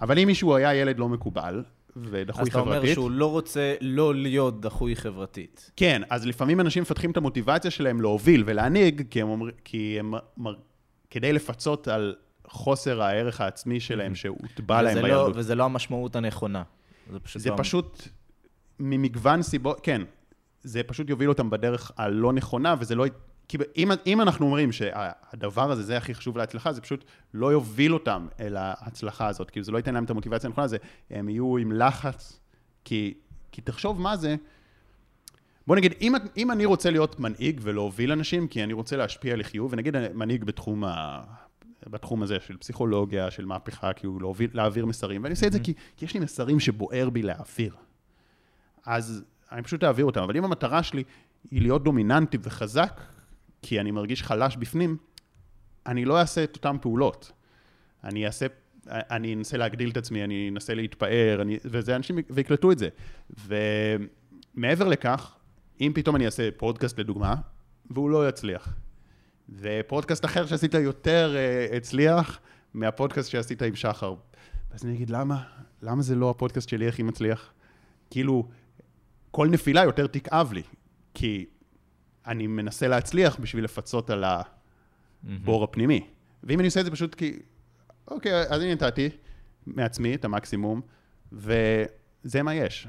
[0.00, 1.62] אבל אם מישהו היה ילד לא מקובל
[1.96, 5.70] ודחוי אז אתה אומר חברתית, שהוא לא רוצה לא להיות דחוי חברתית.
[5.76, 10.14] כן, אז לפעמים אנשים מפתחים את המוטיבציה שלהם להוביל ולהנהיג, כי הם אומרים, כי הם,
[11.10, 12.14] כדי לפצות על
[12.48, 15.36] חוסר הערך העצמי שלהם שהוטבע להם לא, בילדות.
[15.36, 16.62] וזה לא המשמעות הנכונה.
[17.12, 17.56] זה פשוט זה לא...
[17.58, 18.08] פשוט
[18.80, 20.02] ממגוון סיבות, כן,
[20.62, 23.04] זה פשוט יוביל אותם בדרך הלא נכונה, וזה לא...
[23.48, 27.04] כי אם, אם אנחנו אומרים שהדבר הזה, זה הכי חשוב להצלחה, זה פשוט
[27.34, 30.76] לא יוביל אותם אל ההצלחה הזאת, כאילו זה לא ייתן להם את המוטיבציה הנכונה, זה,
[31.10, 32.40] הם יהיו עם לחץ,
[32.84, 33.14] כי,
[33.52, 34.36] כי תחשוב מה זה,
[35.66, 39.72] בוא נגיד, אם, אם אני רוצה להיות מנהיג ולהוביל אנשים, כי אני רוצה להשפיע לחיוב,
[39.72, 41.22] ונגיד מנהיג בתחום, ה,
[41.90, 45.74] בתחום הזה של פסיכולוגיה, של מהפכה, כאילו להוביל, להעביר מסרים, ואני עושה את זה כי,
[45.96, 47.74] כי יש לי מסרים שבוער בי להעביר.
[48.86, 51.04] אז אני פשוט אעביר אותם, אבל אם המטרה שלי
[51.50, 53.00] היא להיות דומיננטי וחזק,
[53.62, 54.96] כי אני מרגיש חלש בפנים,
[55.86, 57.32] אני לא אעשה את אותן פעולות.
[58.04, 58.46] אני אעשה,
[58.86, 62.88] אני אנסה להגדיל את עצמי, אני אנסה להתפאר, אני, וזה אנשים, ויקלטו את זה.
[64.56, 65.36] ומעבר לכך,
[65.80, 67.34] אם פתאום אני אעשה פודקאסט לדוגמה,
[67.90, 68.74] והוא לא יצליח,
[69.48, 71.36] ופודקאסט אחר שעשית יותר
[71.70, 72.40] uh, הצליח
[72.74, 74.14] מהפודקאסט שעשית עם שחר,
[74.70, 75.42] אז אני אגיד, למה?
[75.82, 77.52] למה זה לא הפודקאסט שלי הכי מצליח?
[78.10, 78.48] כאילו,
[79.30, 80.62] כל נפילה יותר תכאב לי,
[81.14, 81.46] כי
[82.26, 86.06] אני מנסה להצליח בשביל לפצות על הבור הפנימי.
[86.44, 87.38] ואם אני עושה את זה פשוט כי,
[88.08, 89.08] אוקיי, אז אני נתתי
[89.66, 90.80] מעצמי את המקסימום,
[91.32, 92.88] וזה מה יש.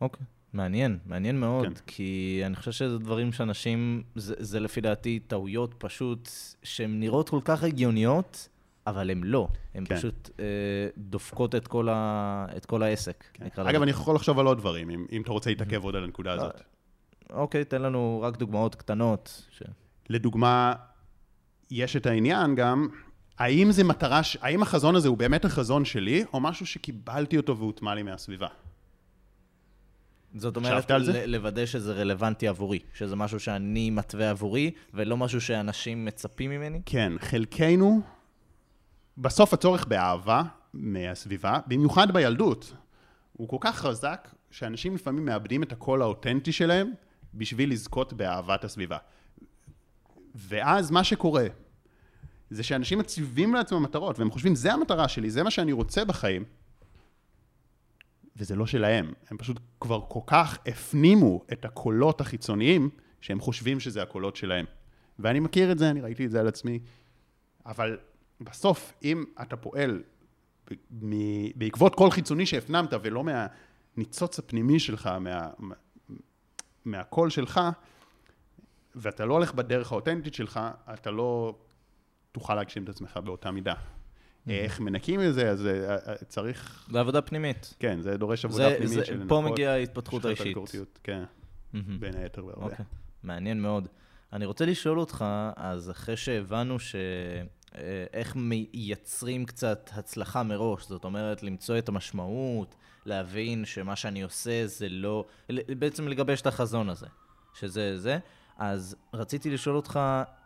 [0.00, 1.74] אוקיי, מעניין, מעניין מאוד, כן.
[1.86, 6.28] כי אני חושב שזה דברים שאנשים, זה, זה לפי דעתי טעויות פשוט,
[6.62, 8.48] שהן נראות כל כך הגיוניות,
[8.86, 9.48] אבל הן לא.
[9.74, 9.96] הן כן.
[9.96, 10.44] פשוט אה,
[10.98, 13.24] דופקות את כל, ה, את כל העסק.
[13.40, 13.70] לזה.
[13.70, 16.32] אגב, אני יכול לחשוב על עוד דברים, אם, אם אתה רוצה להתעכב עוד על הנקודה
[16.32, 16.60] הזאת.
[17.30, 19.46] אוקיי, תן לנו רק דוגמאות קטנות.
[19.50, 19.62] ש...
[20.08, 20.74] לדוגמה,
[21.70, 22.88] יש את העניין גם,
[23.38, 24.36] האם זה מטרה, ש...
[24.40, 28.48] האם החזון הזה הוא באמת החזון שלי, או משהו שקיבלתי אותו והוטמע לי מהסביבה?
[30.38, 30.90] זאת אומרת?
[30.90, 36.80] ל- לוודא שזה רלוונטי עבורי, שזה משהו שאני מתווה עבורי, ולא משהו שאנשים מצפים ממני?
[36.86, 38.00] כן, חלקנו,
[39.18, 40.42] בסוף הצורך באהבה
[40.74, 42.74] מהסביבה, במיוחד בילדות,
[43.32, 46.92] הוא כל כך חזק, שאנשים לפעמים מאבדים את הקול האותנטי שלהם
[47.34, 48.98] בשביל לזכות באהבת הסביבה.
[50.34, 51.46] ואז מה שקורה,
[52.50, 56.44] זה שאנשים מציבים לעצמם מטרות, והם חושבים, זה המטרה שלי, זה מה שאני רוצה בחיים,
[58.36, 59.12] וזה לא שלהם.
[59.30, 64.64] הם פשוט כבר כל כך הפנימו את הקולות החיצוניים, שהם חושבים שזה הקולות שלהם.
[65.18, 66.78] ואני מכיר את זה, אני ראיתי את זה על עצמי.
[67.66, 67.98] אבל
[68.40, 70.02] בסוף, אם אתה פועל
[71.54, 75.50] בעקבות קול חיצוני שהפנמת, ולא מהניצוץ הפנימי שלך, מה-
[76.84, 77.60] מהקול שלך,
[78.94, 80.60] ואתה לא הולך בדרך האותנטית שלך,
[80.94, 81.58] אתה לא
[82.32, 83.74] תוכל להגשים את עצמך באותה מידה.
[84.50, 86.86] איך מנקים את זה, אז אה, אה, צריך...
[86.90, 87.74] זה עבודה פנימית.
[87.78, 90.56] כן, זה דורש עבודה זה, פנימית זה, של פה לנקות, מגיעה ההתפתחות האישית.
[91.02, 91.24] כן.
[92.00, 92.64] בין היתר והרבה.
[92.64, 92.84] אוקיי,
[93.22, 93.88] מעניין מאוד.
[94.32, 95.24] אני רוצה לשאול אותך,
[95.56, 96.94] אז אחרי שהבנו ש...
[97.74, 102.74] אה, איך מייצרים קצת הצלחה מראש, זאת אומרת, למצוא את המשמעות,
[103.06, 105.24] להבין שמה שאני עושה זה לא...
[105.78, 107.06] בעצם לגבש את החזון הזה,
[107.54, 108.18] שזה זה.
[108.58, 110.00] אז רציתי לשאול אותך,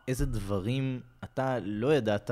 [0.08, 2.30] איזה דברים אתה לא ידעת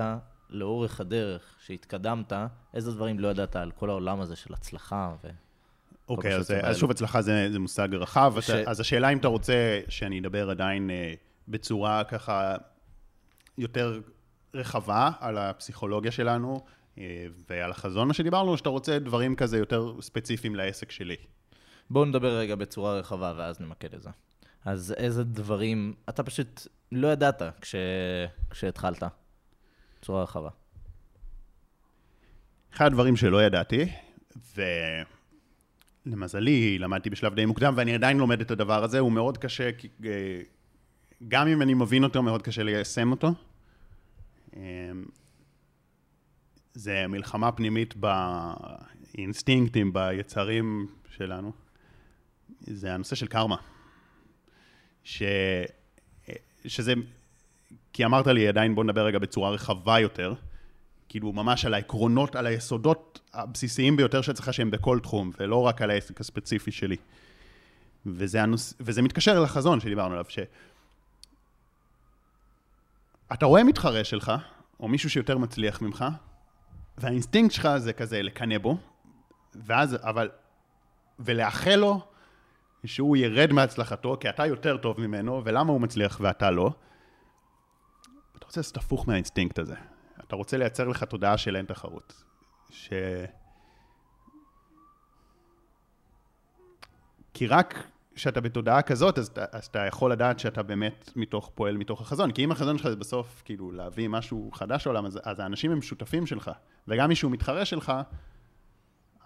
[0.50, 2.32] לאורך הדרך שהתקדמת,
[2.74, 5.28] איזה דברים לא ידעת על כל העולם הזה של הצלחה ו...
[6.08, 6.76] אוקיי, כל אז, אז.
[6.76, 8.50] שוב, הצלחה זה, זה מושג רחב, ש- ש...
[8.50, 11.14] אז השאלה אם אתה רוצה שאני אדבר עדיין אה,
[11.48, 12.56] בצורה ככה
[13.58, 14.00] יותר
[14.54, 16.64] רחבה על הפסיכולוגיה שלנו
[16.98, 21.16] אה, ועל החזון, מה שדיברנו, או שאתה רוצה דברים כזה יותר ספציפיים לעסק שלי?
[21.90, 24.10] בואו נדבר רגע בצורה רחבה ואז נמקד את זה.
[24.64, 27.74] אז איזה דברים, אתה פשוט לא ידעת כש...
[28.50, 29.02] כשהתחלת,
[30.00, 30.48] בצורה רחבה.
[32.74, 33.84] אחד הדברים שלא ידעתי,
[36.06, 39.70] ולמזלי למדתי בשלב די מוקדם, ואני עדיין לומד את הדבר הזה, הוא מאוד קשה,
[40.04, 40.40] אה,
[41.28, 43.28] גם אם אני מבין אותו, מאוד קשה ליישם אותו.
[44.56, 44.90] אה,
[46.74, 51.52] זה מלחמה פנימית באינסטינקטים, ביצרים שלנו.
[52.60, 53.56] זה הנושא של קרמה.
[55.04, 55.22] ש...
[56.66, 56.94] שזה...
[57.92, 60.35] כי אמרת לי עדיין, בוא נדבר רגע בצורה רחבה יותר.
[61.09, 65.90] כאילו ממש על העקרונות, על היסודות הבסיסיים ביותר שצריך שהם בכל תחום, ולא רק על
[65.90, 66.96] העסק הספציפי שלי.
[68.07, 68.74] וזה, הנוס...
[68.81, 70.38] וזה מתקשר לחזון שדיברנו עליו, ש...
[73.33, 74.33] אתה רואה מתחרה שלך,
[74.81, 76.05] או מישהו שיותר מצליח ממך,
[76.98, 78.76] והאינסטינקט שלך זה כזה לקנא בו,
[79.55, 80.31] ואז, אבל,
[81.18, 82.00] ולאחל לו
[82.85, 86.70] שהוא ירד מהצלחתו, כי אתה יותר טוב ממנו, ולמה הוא מצליח ואתה לא.
[88.50, 89.74] רוצה לעשות הפוך מהאינסטינקט הזה.
[90.26, 92.24] אתה רוצה לייצר לך תודעה של אין תחרות.
[92.70, 92.92] ש...
[97.34, 97.84] כי רק
[98.14, 102.32] כשאתה בתודעה כזאת, אז, אז אתה יכול לדעת שאתה באמת מתוך, פועל מתוך החזון.
[102.32, 105.82] כי אם החזון שלך זה בסוף, כאילו, להביא משהו חדש לעולם, אז, אז האנשים הם
[105.82, 106.50] שותפים שלך.
[106.88, 107.92] וגם מי שהוא מתחרה שלך,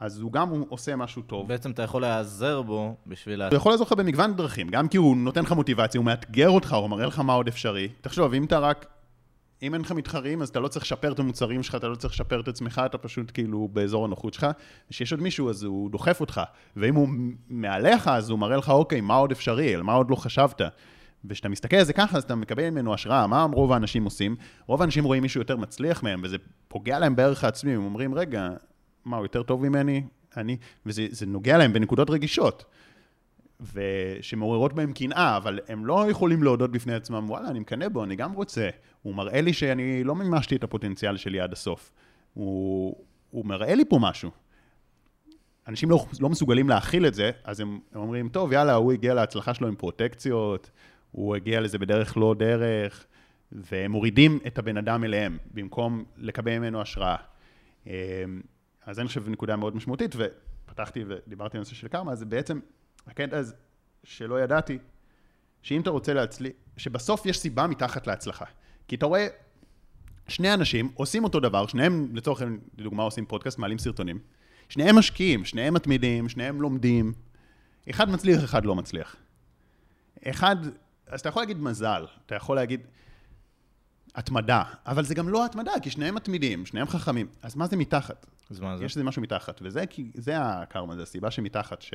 [0.01, 1.49] אז הוא גם הוא עושה משהו טוב.
[1.49, 3.43] בעצם אתה יכול להיעזר בו בשביל...
[3.43, 6.73] הוא יכול לעזור לך במגוון דרכים, גם כי הוא נותן לך מוטיבציה, הוא מאתגר אותך,
[6.73, 7.89] הוא מראה לך מה עוד אפשרי.
[8.01, 8.94] תחשוב, אם אתה רק
[9.67, 12.15] אם אין לך מתחרים, אז אתה לא צריך לשפר את המוצרים שלך, אתה לא צריך
[12.15, 14.47] לשפר את עצמך, אתה פשוט כאילו באזור הנוחות שלך.
[14.89, 16.41] וכשיש עוד מישהו, אז הוא דוחף אותך.
[16.77, 17.09] ואם הוא
[17.49, 20.61] מעליך, אז הוא מראה לך, אוקיי, מה עוד אפשרי, על מה עוד לא חשבת.
[21.25, 23.27] וכשאתה מסתכל על זה ככה, אז אתה מקבל ממנו השראה.
[23.27, 24.37] מה רוב האנשים עושים?
[24.67, 26.37] רוב האנשים רואים מישהו יותר מצליח מהם, וזה
[26.69, 27.75] פוגע להם בערך העצמי.
[27.75, 28.49] הם אומרים, רגע,
[29.05, 30.03] מה, הוא יותר טוב ממני?
[30.37, 30.57] אני...
[30.87, 32.65] וזה נוגע להם בנקודות רגישות.
[33.61, 38.17] ושמעוררות בהם קנאה, אבל הם לא יכולים להודות בפני עצמם, וואלה, אני מקנא בו, אני
[38.17, 38.69] גם רוצה.
[39.03, 41.93] הוא מראה לי שאני לא מימשתי את הפוטנציאל שלי עד הסוף.
[42.35, 42.97] הוא,
[43.31, 44.31] הוא מראה לי פה משהו.
[45.69, 49.15] אנשים לא, לא מסוגלים להכיל את זה, אז הם, הם אומרים, טוב, יאללה, הוא הגיע
[49.15, 50.71] להצלחה שלו עם פרוטקציות,
[51.11, 53.07] הוא הגיע לזה בדרך לא דרך,
[53.53, 57.17] והם מורידים את הבן אדם אליהם, במקום לקבל ממנו השראה.
[57.87, 57.93] אמ,
[58.87, 62.61] אז אני חושב נקודה מאוד משמעותית, ופתחתי ודיברתי על נושא של קרמה, זה בעצם
[63.07, 63.55] הקטע הזה
[64.05, 64.79] שלא ידעתי,
[65.63, 68.45] שאם אתה רוצה להצליח, שבסוף יש סיבה מתחת להצלחה.
[68.89, 69.27] כי אתה רואה
[70.29, 74.19] שני אנשים עושים אותו דבר, שניהם לצורך העניין, לדוגמה עושים פודקאסט, מעלים סרטונים.
[74.69, 77.13] שניהם משקיעים, שניהם מתמידים, שניהם לומדים.
[77.91, 79.17] אחד מצליח, אחד לא מצליח.
[80.29, 80.57] אחד,
[81.07, 82.81] אז אתה יכול להגיד מזל, אתה יכול להגיד
[84.15, 87.27] התמדה, אבל זה גם לא התמדה, כי שניהם מתמידים, שניהם חכמים.
[87.43, 88.27] אז מה זה מתחת?
[88.51, 88.85] אז מה זה?
[88.85, 91.95] יש איזה משהו מתחת, וזה כי, זה הקרמה, זה הסיבה שמתחת, ש...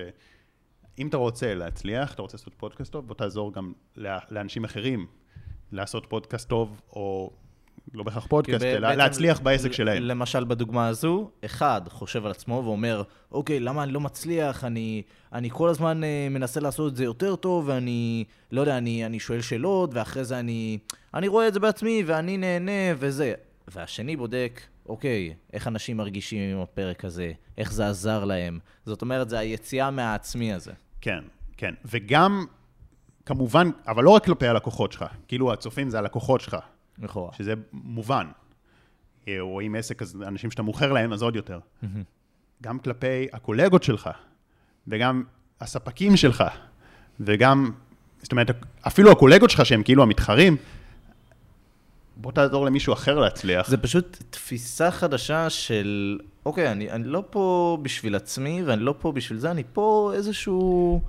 [1.00, 3.74] אם אתה רוצה להצליח, אתה רוצה לעשות פודקאסט טוב, בוא תעזור גם
[4.32, 5.08] לאנשים אחרים
[5.72, 7.32] לעשות פודקאסט טוב, או
[7.94, 10.04] לא בהכרח פודקאסט, אלא להצליח בעסק שלהם.
[10.04, 14.64] למשל, בדוגמה הזו, אחד חושב על עצמו ואומר, אוקיי, למה אני לא מצליח?
[14.64, 15.02] אני,
[15.34, 19.20] אני כל הזמן uh, מנסה לעשות את זה יותר טוב, ואני, לא יודע, אני, אני
[19.20, 20.78] שואל שאלות, ואחרי זה אני,
[21.14, 23.34] אני רואה את זה בעצמי, ואני נהנה, וזה.
[23.68, 28.60] והשני בודק, אוקיי, איך אנשים מרגישים עם הפרק הזה, איך זה עזר להם.
[28.86, 30.72] זאת אומרת, זה היציאה מהעצמי הזה.
[31.02, 31.24] כן,
[31.58, 31.74] כן.
[31.86, 32.46] וגם,
[33.26, 36.58] כמובן, אבל לא רק כלפי הלקוחות שלך, כאילו הצופים זה הלקוחות שלך.
[37.02, 37.34] לכאורה.
[37.34, 38.28] שזה מובן.
[39.40, 41.60] או אם עסק, אז אנשים שאתה מוכר להם, אז עוד יותר.
[42.64, 44.10] גם כלפי הקולגות שלך,
[44.88, 45.24] וגם
[45.62, 46.44] הספקים שלך,
[47.20, 47.72] וגם,
[48.22, 48.52] זאת אומרת,
[48.88, 50.58] אפילו הקולגות שלך שהם כאילו המתחרים,
[52.18, 53.70] בוא תעזור למישהו אחר להצליח.
[53.70, 59.12] זה פשוט תפיסה חדשה של, אוקיי, אני, אני לא פה בשביל עצמי, ואני לא פה
[59.12, 61.02] בשביל זה, אני פה איזשהו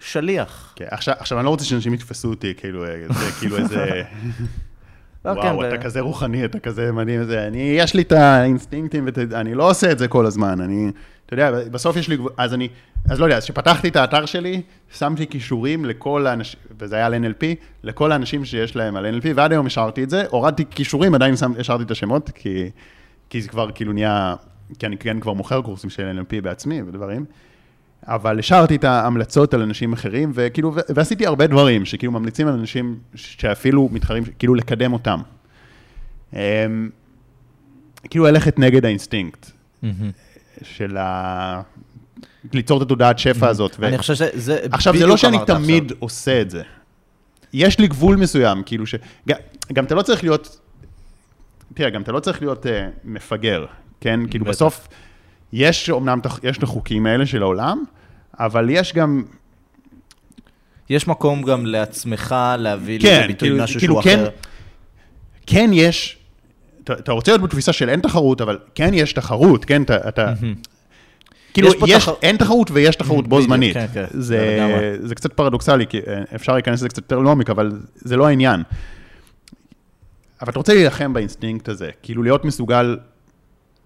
[0.00, 0.72] שליח.
[0.76, 3.86] כן, עכשיו, עכשיו אני לא רוצה שאנשים יתפסו אותי, כאילו, זה כאילו איזה...
[5.24, 5.82] לא, וואו, כן, אתה ב...
[5.82, 9.98] כזה רוחני, אתה כזה מדהים, זה, אני, יש לי את האינסטינקטים, ואני לא עושה את
[9.98, 10.90] זה כל הזמן, אני,
[11.26, 12.68] אתה יודע, בסוף יש לי, אז אני,
[13.10, 17.14] אז לא יודע, אז כשפתחתי את האתר שלי, שמתי כישורים לכל האנשים, וזה היה על
[17.14, 17.44] NLP,
[17.82, 21.82] לכל האנשים שיש להם על NLP, ועד היום השארתי את זה, הורדתי כישורים, עדיין השארתי
[21.82, 22.70] את השמות, כי,
[23.30, 24.34] כי זה כבר כאילו נהיה,
[24.78, 27.24] כי אני כן כבר מוכר קורסים של NLP בעצמי ודברים,
[28.06, 32.98] אבל השארתי את ההמלצות על אנשים אחרים, וכאילו, ועשיתי הרבה דברים, שכאילו ממליצים על אנשים
[33.14, 35.20] שאפילו מתחרים, כאילו לקדם אותם.
[36.32, 36.38] אמ,
[38.10, 39.46] כאילו ללכת נגד האינסטינקט.
[39.46, 39.86] Mm-hmm.
[40.62, 41.62] של ה...
[42.52, 43.80] ליצור את התודעת שפע הזאת.
[43.82, 44.60] אני חושב שזה...
[44.72, 46.62] עכשיו, זה לא שאני תמיד עושה את זה.
[47.52, 48.94] יש לי גבול מסוים, כאילו ש...
[49.72, 50.58] גם אתה לא צריך להיות
[51.74, 52.68] תראה, גם אתה לא צריך להיות uh,
[53.04, 53.66] מפגר,
[54.02, 54.20] כן?
[54.30, 54.44] כאילו.
[54.44, 54.88] בסוף,
[55.52, 57.84] יש אומנם, יש את החוקים האלה של העולם,
[58.38, 59.22] אבל יש גם,
[60.90, 64.30] יש מקום גם לעצמך להביא כן, לידי ביטוי כאילו- משהו כאילו שהוא כן, אחר.
[65.46, 66.18] כן יש,
[66.84, 69.82] אתה, אתה רוצה להיות בתפיסה של אין תחרות, אבל כן יש תחרות, כן?
[69.82, 70.32] אתה, אתה
[71.54, 73.74] כאילו, יש יש, תחר- אין תחרות ויש תחרות בו זמנית.
[73.74, 75.08] כן, כן, זה, זה לגמרי.
[75.08, 78.62] זה קצת פרדוקסלי, כי אה, אפשר להיכנס לזה קצת יותר לעומק, אבל זה לא העניין.
[80.42, 82.96] אבל אתה רוצה להילחם באינסטינקט הזה, כאילו להיות מסוגל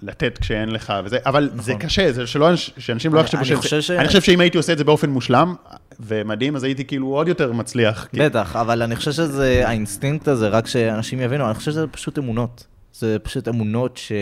[0.03, 1.87] לתת כשאין לך וזה, אבל זה נכון.
[1.87, 4.57] קשה, זה שלא, אנש- שאנשים לא יחשבו אני שזה- חושב ש- אני חושב שאם הייתי
[4.59, 5.55] עושה את זה באופן מושלם
[6.01, 8.07] ומדהים, אז הייתי כאילו עוד יותר מצליח.
[8.13, 12.19] כי- בטח, אבל אני חושב שזה, האינסטינקט הזה, רק שאנשים יבינו, אני חושב שזה פשוט
[12.19, 12.67] אמונות.
[12.93, 14.13] זה פשוט אמונות ש...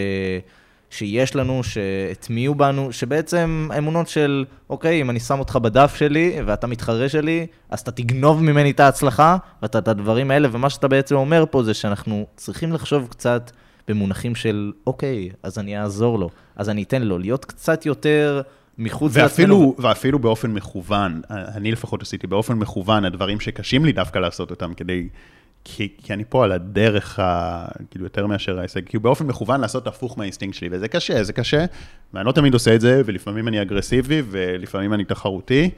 [0.91, 6.67] שיש לנו, שהטמיעו בנו, שבעצם אמונות של, אוקיי, אם אני שם אותך בדף שלי ואתה
[6.67, 11.15] מתחרה שלי, אז אתה תגנוב ממני את ההצלחה, ואתה את הדברים האלה, ומה שאתה בעצם
[11.15, 13.51] אומר פה זה שאנחנו צריכים לחשוב קצת
[13.89, 18.43] במונחים של, אוקיי, אז אני אעזור לו, אז אני אתן לו, להיות קצת יותר
[18.79, 24.51] מחוץ ואפילו, ואפילו באופן מכוון, אני לפחות עשיתי באופן מכוון, הדברים שקשים לי דווקא לעשות
[24.51, 25.09] אותם כדי,
[25.65, 29.87] כי, כי אני פה על הדרך, ה, כאילו יותר מאשר ההישג, כאילו באופן מכוון לעשות
[29.87, 31.65] הפוך מהאינסטינקט שלי, וזה קשה, זה קשה,
[32.15, 35.71] ואני לא תמיד עושה את זה, ולפעמים אני אגרסיבי, ולפעמים אני תחרותי,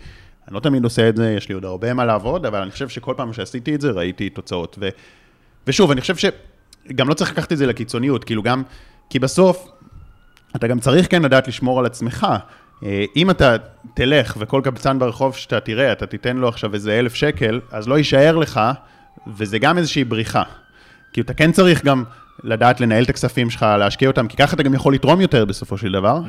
[0.49, 2.89] אני לא תמיד עושה את זה, יש לי עוד הרבה מה לעבוד, אבל אני חושב
[2.89, 4.77] שכל פעם שעשיתי את זה, ראיתי תוצאות.
[4.81, 4.89] ו,
[5.67, 6.17] ושוב, אני חושב
[6.89, 8.63] שגם לא צריך לקחת את זה לקיצוניות, כאילו גם,
[9.11, 9.69] כי בסוף,
[10.57, 12.27] אתה גם צריך כן לדעת לשמור על עצמך.
[12.85, 13.57] אה, אם אתה
[13.95, 17.99] תלך וכל קבצן ברחוב שאתה תראה, אתה תיתן לו עכשיו איזה אלף שקל, אז לא
[17.99, 18.61] יישאר לך,
[19.37, 20.43] וזה גם איזושהי בריחה.
[21.13, 22.05] כי אתה כן צריך גם
[22.45, 25.79] לדעת לנהל את הכספים שלך, להשקיע אותם, כי ככה אתה גם יכול לתרום יותר בסופו
[25.79, 26.21] של דבר,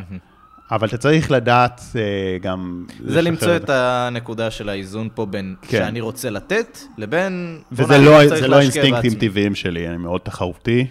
[0.71, 2.85] אבל אתה צריך לדעת אה, גם...
[3.05, 3.55] זה למצוא זה.
[3.55, 5.77] את הנקודה של האיזון פה בין כן.
[5.77, 7.59] שאני רוצה לתת, לבין...
[7.71, 9.13] וזה לא, זה לא אינסטינקטים.
[9.13, 10.87] טבעיים שלי, אני מאוד תחרותי,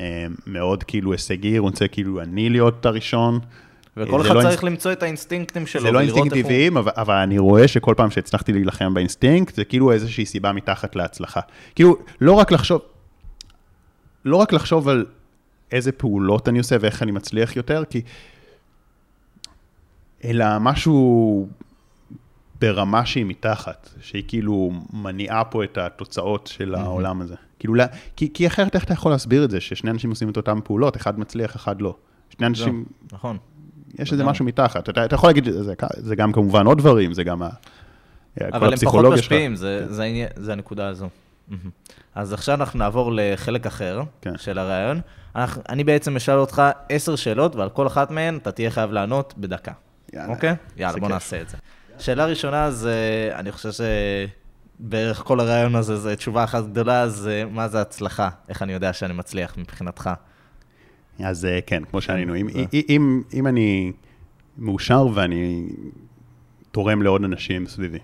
[0.00, 3.38] אה, מאוד כאילו הישגי, רוצה כאילו אני להיות הראשון.
[3.96, 6.76] וכל זה אחד לא צריך למצוא את האינסטינקטים שלו, זה לא אינסטינקט איך הוא- טבעיים,
[6.76, 11.40] אבל, אבל אני רואה שכל פעם שהצלחתי להילחם באינסטינקט, זה כאילו איזושהי סיבה מתחת להצלחה.
[11.74, 12.80] כאילו, לא רק לחשוב,
[14.24, 15.06] לא רק לחשוב על
[15.72, 18.00] איזה פעולות אני עושה ואיך אני מצליח יותר, כי...
[20.24, 21.48] אלא משהו
[22.60, 27.34] ברמה שהיא מתחת, שהיא כאילו מניעה פה את התוצאות של העולם הזה.
[27.58, 27.74] כאילו,
[28.16, 30.96] כי, כי אחרת איך אתה יכול להסביר את זה, ששני אנשים עושים את אותן פעולות,
[30.96, 31.96] אחד מצליח, אחד לא.
[32.30, 33.38] שני אנשים, נכון.
[33.98, 34.24] יש איזה.
[34.24, 34.88] משהו מתחת.
[34.88, 37.48] אתה, אתה יכול להגיד, זה, זה גם כמובן עוד דברים, זה גם ה,
[38.38, 39.04] כל אבל הם פחות.
[39.12, 41.08] משפיעים, זה, זה, העניין- זה הנקודה הזו.
[42.14, 44.32] אז עכשיו אנחנו נעבור לחלק אחר כן.
[44.38, 45.00] של הרעיון.
[45.68, 49.72] אני בעצם אשאל אותך עשר שאלות, ועל כל אחת מהן אתה תהיה חייב לענות בדקה.
[50.14, 50.54] יאללה, אוקיי?
[50.76, 51.14] יאללה, זה בוא כיף.
[51.14, 51.56] נעשה את זה.
[51.98, 53.70] שאלה ראשונה זה, אני חושב
[54.80, 58.28] שבערך כל הרעיון הזה זה תשובה אחת גדולה, זה מה זה הצלחה?
[58.48, 60.10] איך אני יודע שאני מצליח מבחינתך?
[61.18, 62.48] אז אה, כן, כמו שענינו, אם.
[62.88, 63.92] אם, אם אני
[64.58, 65.68] מאושר ואני
[66.70, 67.98] תורם לעוד אנשים סביבי.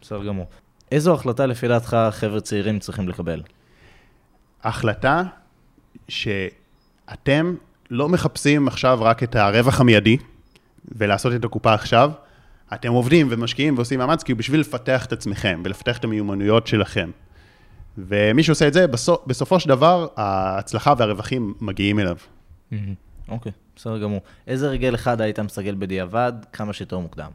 [0.00, 0.46] בסדר גמור.
[0.92, 3.42] איזו החלטה לפי דעתך חבר'ה צעירים צריכים לקבל?
[4.62, 5.22] החלטה
[6.08, 7.54] שאתם
[7.90, 10.16] לא מחפשים עכשיו רק את הרווח המיידי
[10.88, 12.10] ולעשות את הקופה עכשיו,
[12.74, 17.10] אתם עובדים ומשקיעים ועושים מאמץ כאילו בשביל לפתח את עצמכם ולפתח את המיומנויות שלכם.
[17.98, 22.16] ומי שעושה את זה, בסוף, בסופו של דבר, ההצלחה והרווחים מגיעים אליו.
[22.70, 22.94] מהמם.
[23.28, 24.20] אוקיי, בסדר גמור.
[24.46, 27.30] איזה רגל אחד היית מסגל בדיעבד כמה שיותר מוקדם?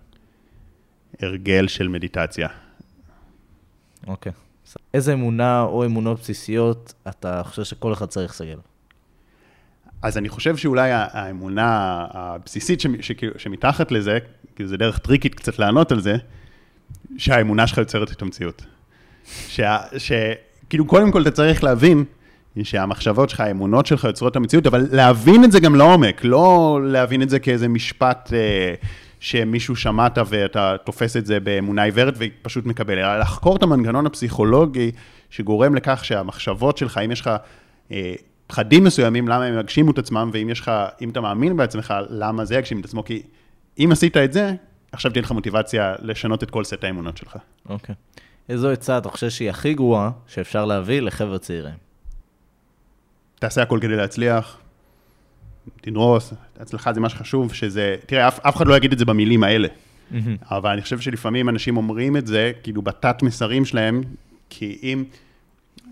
[1.22, 2.48] הרגל של מדיטציה.
[4.08, 4.32] אוקיי.
[4.94, 8.58] איזה אמונה או אמונות בסיסיות אתה חושב שכל אחד צריך לסגל?
[10.02, 12.82] אז אני חושב שאולי האמונה הבסיסית
[13.38, 14.18] שמתחת לזה,
[14.56, 16.16] כאילו זה דרך טריקית קצת לענות על זה,
[17.18, 18.66] שהאמונה שלך יוצרת את המציאות.
[19.98, 22.04] שכאילו קודם כל אתה צריך להבין
[22.64, 27.22] שהמחשבות שלך, האמונות שלך יוצרות את המציאות, אבל להבין את זה גם לעומק, לא להבין
[27.22, 28.74] את זה כאיזה משפט אה,
[29.20, 34.92] שמישהו שמעת ואתה תופס את זה באמונה עיוורת ופשוט מקבל, אלא לחקור את המנגנון הפסיכולוגי
[35.30, 37.32] שגורם לכך שהמחשבות שלך, אם יש לך
[37.92, 38.14] אה,
[38.50, 42.46] פחדים מסוימים, למה הם יגשימו את עצמם, ואם יש לך, אם אתה מאמין בעצמך, למה
[42.46, 43.22] זה יגשים את עצמו, כי
[43.80, 44.54] אם עשית את זה,
[44.92, 47.38] עכשיו תהיה לך מוטיבציה לשנות את כל סט האמונות שלך.
[47.70, 47.96] אוקיי.
[48.50, 51.74] איזו עצה אתה חושב שהיא הכי גרועה שאפשר להביא לחבר'ה צעירים?
[53.40, 54.58] תעשה הכל כדי להצליח,
[55.82, 59.44] תדרוס, הצלחה זה מה שחשוב, שזה, תראה, אף, אף אחד לא יגיד את זה במילים
[59.44, 59.68] האלה,
[60.52, 64.02] אבל אני חושב שלפעמים אנשים אומרים את זה, כאילו בתת מסרים שלהם,
[64.50, 65.04] כי אם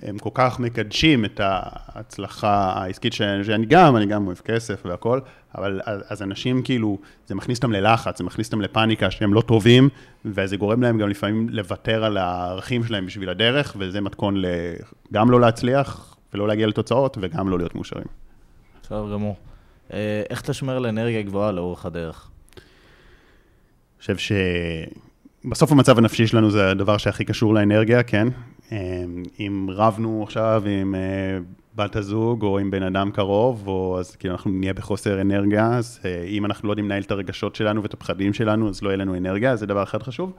[0.01, 5.19] הם כל כך מקדשים את ההצלחה העסקית ש- שאני גם, אני גם אוהב כסף והכל,
[5.55, 9.89] אבל אז, אנשים כאילו, זה מכניס אותם ללחץ, זה מכניס אותם לפאניקה שהם לא טובים,
[10.25, 14.45] וזה גורם להם גם לפעמים לוותר על הערכים שלהם בשביל הדרך, וזה מתכון ל...
[15.13, 18.05] גם לא להצליח, ולא להגיע לתוצאות, וגם לא להיות מאושרים.
[18.83, 19.35] בסדר גמור.
[19.93, 22.29] אה, איך אתה שומר על אנרגיה גבוהה לאורך הדרך?
[22.55, 24.35] אני חושב
[25.45, 28.27] שבסוף המצב הנפשי שלנו זה הדבר שהכי קשור לאנרגיה, כן?
[28.71, 29.03] אה,
[29.39, 31.39] אם רבנו עכשיו עם אה,
[31.75, 35.99] בת הזוג או עם בן אדם קרוב, או אז כאילו אנחנו נהיה בחוסר אנרגיה, אז
[36.27, 39.17] אם אנחנו לא יודעים לנהל את הרגשות שלנו ואת הפחדים שלנו, אז לא יהיה לנו
[39.17, 40.33] אנרגיה, זה דבר אחד חשוב.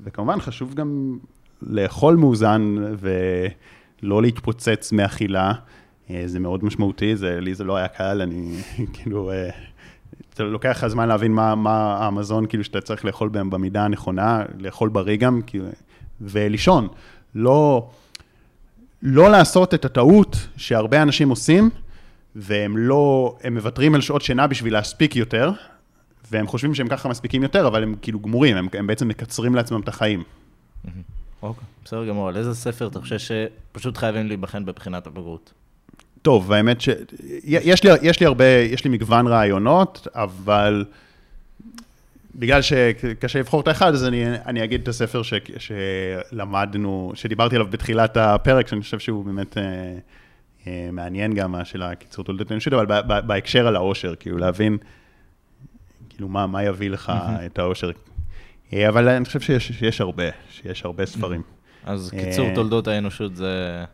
[0.00, 1.18] וכמובן חשוב גם
[1.62, 2.74] לאכול מאוזן
[4.02, 5.52] ולא להתפוצץ מאכילה.
[6.26, 8.56] זה מאוד משמעותי, זה, לי זה לא היה קל, אני
[8.94, 9.30] כאילו,
[10.36, 14.88] זה לוקח לך זמן להבין מה, מה המזון כאילו שאתה צריך לאכול במידה הנכונה, לאכול
[14.88, 15.66] בריא גם, כאילו,
[16.20, 16.88] ולישון.
[17.34, 17.90] לא,
[19.02, 21.70] לא לעשות את הטעות שהרבה אנשים עושים,
[22.36, 25.52] והם לא, הם מוותרים על שעות שינה בשביל להספיק יותר,
[26.30, 29.80] והם חושבים שהם ככה מספיקים יותר, אבל הם כאילו גמורים, הם, הם בעצם מקצרים לעצמם
[29.80, 30.22] את החיים.
[31.42, 32.28] אוקיי, בסדר גמור.
[32.28, 35.52] על איזה ספר אתה חושב שפשוט חייבים להיבחן בבחינת הבגרות?
[36.22, 36.88] טוב, האמת ש...
[37.44, 40.84] יש לי, יש לי הרבה, יש לי מגוון רעיונות, אבל
[42.34, 47.68] בגלל שקשה לבחור את האחד, אז אני, אני אגיד את הספר ש, שלמדנו, שדיברתי עליו
[47.70, 49.62] בתחילת הפרק, שאני חושב שהוא באמת אה,
[50.66, 54.78] אה, מעניין גם, של הקיצור תולדות האנושית, אבל ב, ב, בהקשר על העושר, כאילו להבין,
[56.08, 57.46] כאילו מה, מה יביא לך mm-hmm.
[57.46, 57.90] את העושר.
[58.72, 61.42] אה, אבל אני חושב שיש, שיש הרבה, שיש הרבה ספרים.
[61.84, 63.84] אז קיצור אה, תולדות האנושות זה...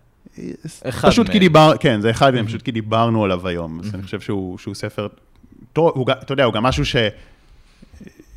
[0.84, 1.32] אחד פשוט מהם.
[1.32, 3.80] כי דיבר, כן, זה אחד מהם, פשוט כי דיברנו עליו היום.
[3.80, 5.08] אז אני חושב שהוא, שהוא ספר,
[5.72, 6.96] טוב, הוא, אתה יודע, הוא גם משהו ש,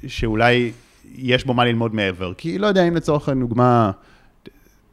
[0.08, 0.72] שאולי
[1.16, 2.34] יש בו מה ללמוד מעבר.
[2.34, 3.92] כי לא יודע אם לצורך הדוגמה,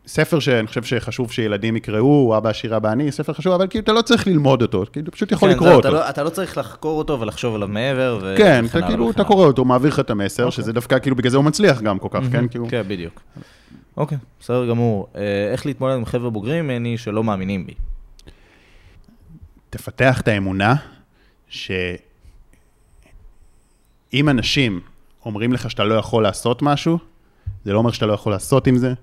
[0.07, 3.93] ספר שאני חושב שחשוב שילדים יקראו, אבא עשיר אבא אני, ספר חשוב, אבל כאילו אתה
[3.93, 5.89] לא צריך ללמוד אותו, כאילו אתה פשוט יכול כן, לקרוא זה, אותו.
[5.89, 8.19] אתה לא, אתה לא צריך לחקור אותו ולחשוב עליו מעבר.
[8.23, 8.35] ו...
[8.39, 10.47] כן, אתה כאילו, אתה קורא אותו, מעביר לך את המסר, okay.
[10.47, 10.63] אוקיי.
[10.63, 12.33] שזה דווקא כאילו בגלל זה הוא מצליח גם כל כך, mm-hmm.
[12.33, 12.49] כן?
[12.49, 12.69] כאילו...
[12.69, 13.21] כן, בדיוק.
[13.97, 15.09] אוקיי, בסדר גמור.
[15.17, 17.75] אה, איך להתמודד עם חבר'ה בוגרים ממני שלא מאמינים בי?
[19.71, 20.75] תפתח את האמונה
[21.49, 21.89] שאם
[24.29, 24.81] אנשים
[25.25, 26.99] אומרים לך שאתה לא יכול לעשות משהו,
[27.64, 28.95] זה לא אומר שאתה לא יכול לעשות עם זה,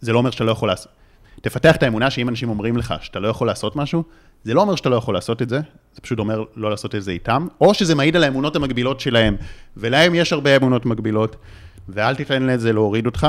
[0.00, 0.92] זה לא אומר שאתה לא יכול לעשות.
[1.40, 4.04] תפתח את האמונה שאם אנשים אומרים לך שאתה לא יכול לעשות משהו,
[4.44, 5.60] זה לא אומר שאתה לא יכול לעשות את זה,
[5.94, 9.36] זה פשוט אומר לא לעשות את זה איתם, או שזה מעיד על האמונות המקבילות שלהם,
[9.76, 11.36] ולהם יש הרבה אמונות מקבילות,
[11.88, 13.26] ואל תיתן לזה להוריד אותך,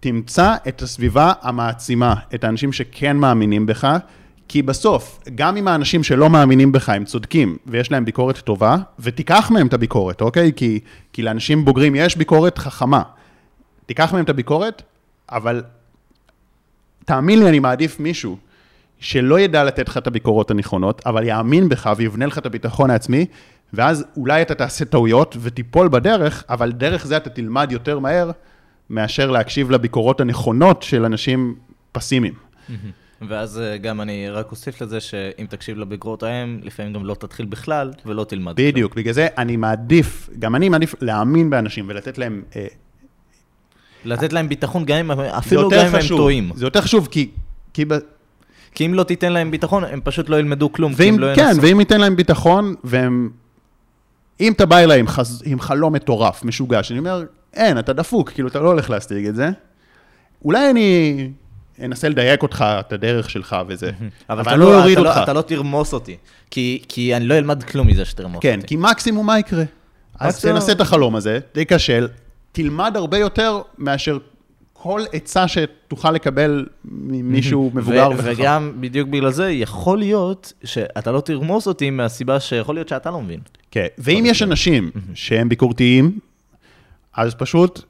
[0.00, 3.96] תמצא את הסביבה המעצימה, את האנשים שכן מאמינים בך,
[4.52, 9.50] כי בסוף, גם אם האנשים שלא מאמינים בך הם צודקים ויש להם ביקורת טובה, ותיקח
[9.50, 10.52] מהם את הביקורת, אוקיי?
[10.56, 10.80] כי,
[11.12, 13.02] כי לאנשים בוגרים יש ביקורת חכמה.
[13.86, 14.82] תיקח מהם את הביקורת,
[15.30, 15.62] אבל
[17.04, 18.36] תאמין לי, אני מעדיף מישהו
[19.00, 23.26] שלא ידע לתת לך את הביקורות הנכונות, אבל יאמין בך ויבנה לך את הביטחון העצמי,
[23.72, 28.30] ואז אולי אתה תעשה טעויות ותיפול בדרך, אבל דרך זה אתה תלמד יותר מהר
[28.90, 31.54] מאשר להקשיב לביקורות הנכונות של אנשים
[31.92, 32.34] פסימיים.
[33.28, 37.46] ואז אה, גם אני רק אוסיף לזה שאם תקשיב לביקורות ההם, לפעמים גם לא תתחיל
[37.46, 38.52] בכלל ולא תלמד.
[38.56, 42.42] בדיוק, בגלל זה אני מעדיף, גם אני מעדיף להאמין באנשים ולתת להם...
[42.56, 42.66] אה,
[44.04, 46.50] לתת להם ביטחון, גם אם, אפילו גם אם הם טועים.
[46.54, 47.30] זה יותר חשוב, כי...
[47.72, 47.84] כי.
[48.74, 51.62] כי אם לא תיתן להם ביטחון, הם פשוט לא ילמדו כלום, ואם, לא כן, ינסו.
[51.62, 53.30] ואם ייתן להם ביטחון, והם...
[54.40, 55.42] אם אתה בא אליי עם, חז...
[55.46, 59.34] עם חלום מטורף, משוגע, שאני אומר, אין, אתה דפוק, כאילו, אתה לא הולך להשיג את
[59.34, 59.50] זה.
[60.44, 61.30] אולי אני
[61.84, 63.90] אנסה לדייק אותך, את הדרך שלך וזה,
[64.30, 65.16] אבל, אבל אני לא אוריד לא- אותך.
[65.16, 66.16] לא, אתה לא תרמוס אותי,
[66.50, 68.60] כי, כי אני לא אלמד כלום מזה שתרמוס כן, אותי.
[68.60, 69.64] כן, כי מקסימום מה יקרה?
[70.20, 72.08] אז תנסה את החלום הזה, תיכשל,
[72.52, 74.18] תלמד הרבה יותר מאשר
[74.72, 78.32] כל עצה שתוכל לקבל ממישהו מבוגר וחכם.
[78.32, 83.20] וגם, בדיוק בגלל זה, יכול להיות שאתה לא תרמוס אותי מהסיבה שיכול להיות שאתה לא
[83.20, 83.40] מבין.
[83.70, 86.18] כן, ואם יש אנשים שהם ביקורתיים,
[87.16, 87.82] אז פשוט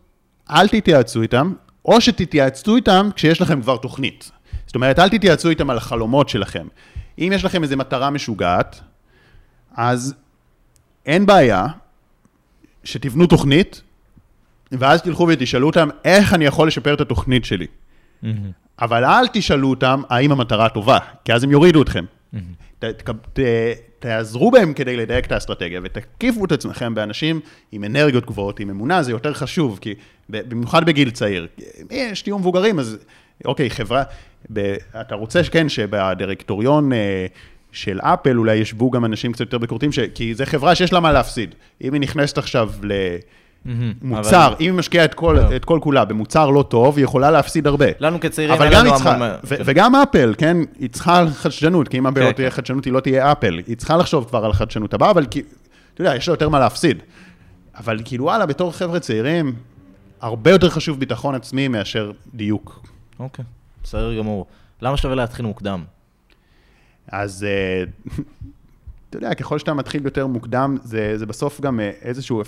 [0.50, 1.52] אל תתייעצו איתם,
[1.84, 4.30] או שתתייעצו איתם כשיש לכם כבר תוכנית.
[4.66, 6.66] זאת אומרת, אל תתייעצו איתם על החלומות שלכם.
[7.18, 8.80] אם יש לכם איזו מטרה משוגעת,
[9.74, 10.14] אז
[11.06, 11.66] אין בעיה
[12.84, 13.82] שתבנו תוכנית,
[14.72, 17.66] ואז תלכו ותשאלו אותם איך אני יכול לשפר את התוכנית שלי.
[17.66, 18.26] Mm-hmm.
[18.80, 22.04] אבל אל תשאלו אותם האם המטרה טובה, כי אז הם יורידו אתכם.
[22.04, 22.38] Mm-hmm.
[23.98, 27.40] תעזרו בהם כדי לדייק את האסטרטגיה, ותקיפו את עצמכם באנשים
[27.72, 29.94] עם אנרגיות גבוהות, עם אמונה, זה יותר חשוב, כי
[30.28, 31.46] במיוחד בגיל צעיר.
[31.90, 32.98] יש תהיו מבוגרים, אז
[33.44, 34.02] אוקיי, חברה,
[34.52, 37.26] ב, אתה רוצה, כן, שבדירקטוריון אה,
[37.72, 41.12] של אפל אולי ישבו גם אנשים קצת יותר ביקורתיים, כי זו חברה שיש לה מה
[41.12, 41.54] להפסיד.
[41.82, 42.92] אם היא נכנסת עכשיו ל...
[44.02, 44.56] מוצר, אבל...
[44.60, 45.38] אם היא משקיעה את כל.
[45.56, 47.86] את כל כולה במוצר לא טוב, היא יכולה להפסיד הרבה.
[47.98, 49.28] לנו כצעירים אין לנו המון...
[49.44, 49.62] ו- כן.
[49.64, 52.56] וגם אפל, כן, היא צריכה חדשנות, כי אם אפל כן, לא תהיה כן.
[52.56, 53.60] חדשנות, היא לא תהיה אפל.
[53.66, 55.42] היא צריכה לחשוב כבר על החדשנות הבאה, אבל כי,
[55.94, 57.02] אתה יודע, יש לה יותר מה להפסיד.
[57.76, 59.54] אבל כאילו, וואלה, בתור חבר'ה צעירים,
[60.20, 62.86] הרבה יותר חשוב ביטחון עצמי מאשר דיוק.
[63.18, 63.44] אוקיי,
[63.82, 64.46] בסדר גמור.
[64.82, 65.84] למה שווה להתחיל מוקדם?
[67.08, 67.84] אז אה,
[69.10, 72.42] אתה יודע, ככל שאתה מתחיל יותר מוקדם, זה, זה בסוף גם אה, איזשהו...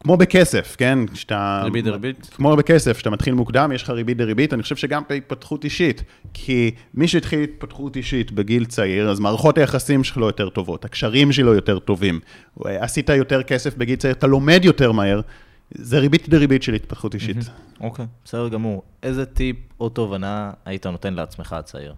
[0.00, 0.98] כמו בכסף, כן?
[1.14, 1.60] שאתה...
[1.64, 2.30] ריבית דריבית?
[2.34, 6.02] כמו בכסף, כשאתה מתחיל מוקדם, יש לך ריבית דריבית, אני חושב שגם בהתפתחות אישית.
[6.34, 11.54] כי מי שהתחיל התפתחות אישית בגיל צעיר, אז מערכות היחסים שלו יותר טובות, הקשרים שלו
[11.54, 12.20] יותר טובים,
[12.64, 15.20] עשית יותר כסף בגיל צעיר, אתה לומד יותר מהר,
[15.70, 17.36] זה ריבית דריבית של התפתחות אישית.
[17.80, 18.82] אוקיי, בסדר גמור.
[19.02, 21.94] איזה טיפ או תובנה היית נותן לעצמך הצעיר?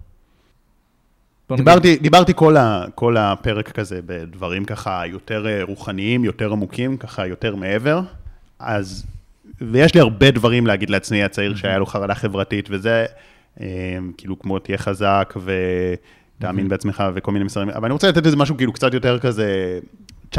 [1.54, 6.96] נגיד- דיברתי, דיברתי כל, ה, כל הפרק כזה בדברים ככה יותר אה, רוחניים, יותר עמוקים,
[6.96, 8.00] ככה יותר מעבר,
[8.58, 9.06] אז,
[9.60, 13.04] ויש לי הרבה דברים להגיד לעצמי הצעיר שהיה לו חרדה חברתית, וזה
[13.60, 13.66] אה,
[14.16, 15.34] כאילו כמו תהיה חזק
[16.38, 19.78] ותאמין בעצמך וכל מיני מסרים, אבל אני רוצה לתת איזה משהו כאילו קצת יותר כזה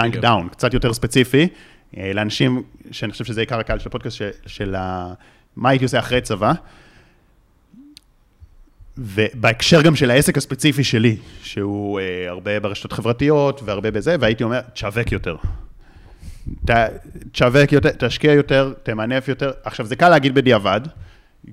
[0.10, 0.26] בדיוק.
[0.26, 1.48] דאון, קצת יותר ספציפי,
[1.98, 5.14] אה, לאנשים שאני חושב שזה עיקר הקהל של הפודקאסט, של, של ה,
[5.56, 6.54] מה הייתי עושה אחרי צבא.
[8.98, 14.62] ובהקשר גם של העסק הספציפי שלי, שהוא אה, הרבה ברשתות חברתיות והרבה בזה, והייתי אומר,
[14.74, 15.36] תשווק יותר.
[16.68, 16.72] ת,
[17.32, 19.52] תשווק יותר, תשקיע יותר, תמנף יותר.
[19.64, 20.82] עכשיו, זה קל להגיד בדיעבד,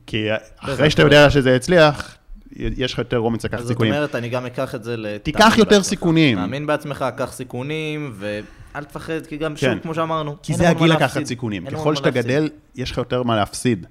[0.06, 0.26] כי
[0.58, 2.16] אחרי שאתה יודע שזה יצליח,
[2.56, 3.92] יש לך יותר אומץ לקחת אז זאת סיכונים.
[3.92, 5.18] אומרת, אני גם אקח את זה ל...
[5.22, 5.86] תיקח יותר בעצמך.
[5.86, 6.38] סיכונים.
[6.38, 9.72] תאמין בעצמך, קח סיכונים, ואל תפחד, כי גם, כן.
[9.72, 11.24] שוב, כמו שאמרנו, כי זה הגיל לקחת.
[11.24, 11.66] סיכונים.
[11.70, 12.10] ככל שאתה.
[12.10, 13.86] גדל, יש לך יותר מה להפסיד.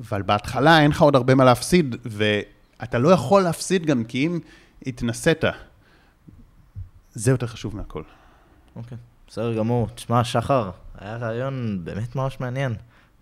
[0.00, 4.40] אבל בהתחלה אין לך עוד הרבה מה להפסיד, ואתה לא יכול להפסיד גם כי אם
[4.86, 5.44] התנסית,
[7.12, 8.02] זה יותר חשוב מהכל.
[8.76, 9.88] אוקיי, בסדר גמור.
[9.94, 12.74] תשמע, שחר, היה רעיון באמת ממש מעניין.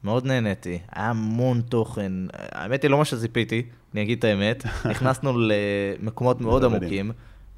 [0.04, 2.12] מאוד נהניתי, היה המון תוכן.
[2.32, 3.62] האמת היא, לא מה שציפיתי,
[3.94, 4.64] אני אגיד את האמת.
[4.90, 6.64] נכנסנו למקומות מאוד.
[6.64, 7.10] עמוקים,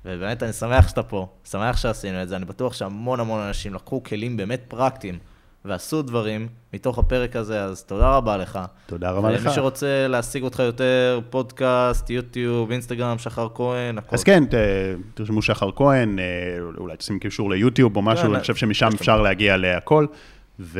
[0.05, 2.36] ובאמת אני שמח שאתה פה, שמח שעשינו את זה.
[2.36, 5.18] אני בטוח שהמון המון אנשים לקחו כלים באמת פרקטיים
[5.64, 8.58] ועשו דברים מתוך הפרק הזה, אז תודה רבה לך.
[8.86, 9.42] תודה רבה לך.
[9.44, 14.16] ומי שרוצה להשיג אותך יותר, פודקאסט, יוטיוב, אינסטגרם, שחר כהן, הכל.
[14.16, 14.54] אז כן, ת,
[15.14, 16.24] תרשמו שחר כהן, אה,
[16.78, 20.06] אולי תשים קישור ליוטיוב או משהו, כן, אני חושב שמשם אפשר להגיע להכל.
[20.58, 20.76] ומה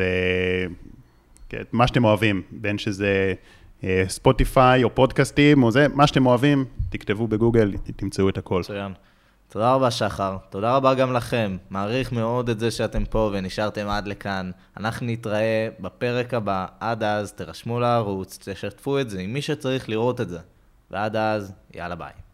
[1.87, 3.33] שאתם אוהבים, בין שזה
[3.83, 8.59] אה, ספוטיפיי או פודקאסטים או זה, מה שאתם אוהבים, תכתבו בגוגל, תמצאו את הכל.
[8.59, 8.91] מצוין.
[9.55, 10.37] תודה רבה, שחר.
[10.49, 11.57] תודה רבה גם לכם.
[11.69, 14.51] מעריך מאוד את זה שאתם פה ונשארתם עד לכאן.
[14.77, 16.65] אנחנו נתראה בפרק הבא.
[16.79, 20.39] עד אז, תירשמו לערוץ, תשתפו את זה עם מי שצריך לראות את זה.
[20.91, 22.24] ועד אז, יאללה ביי.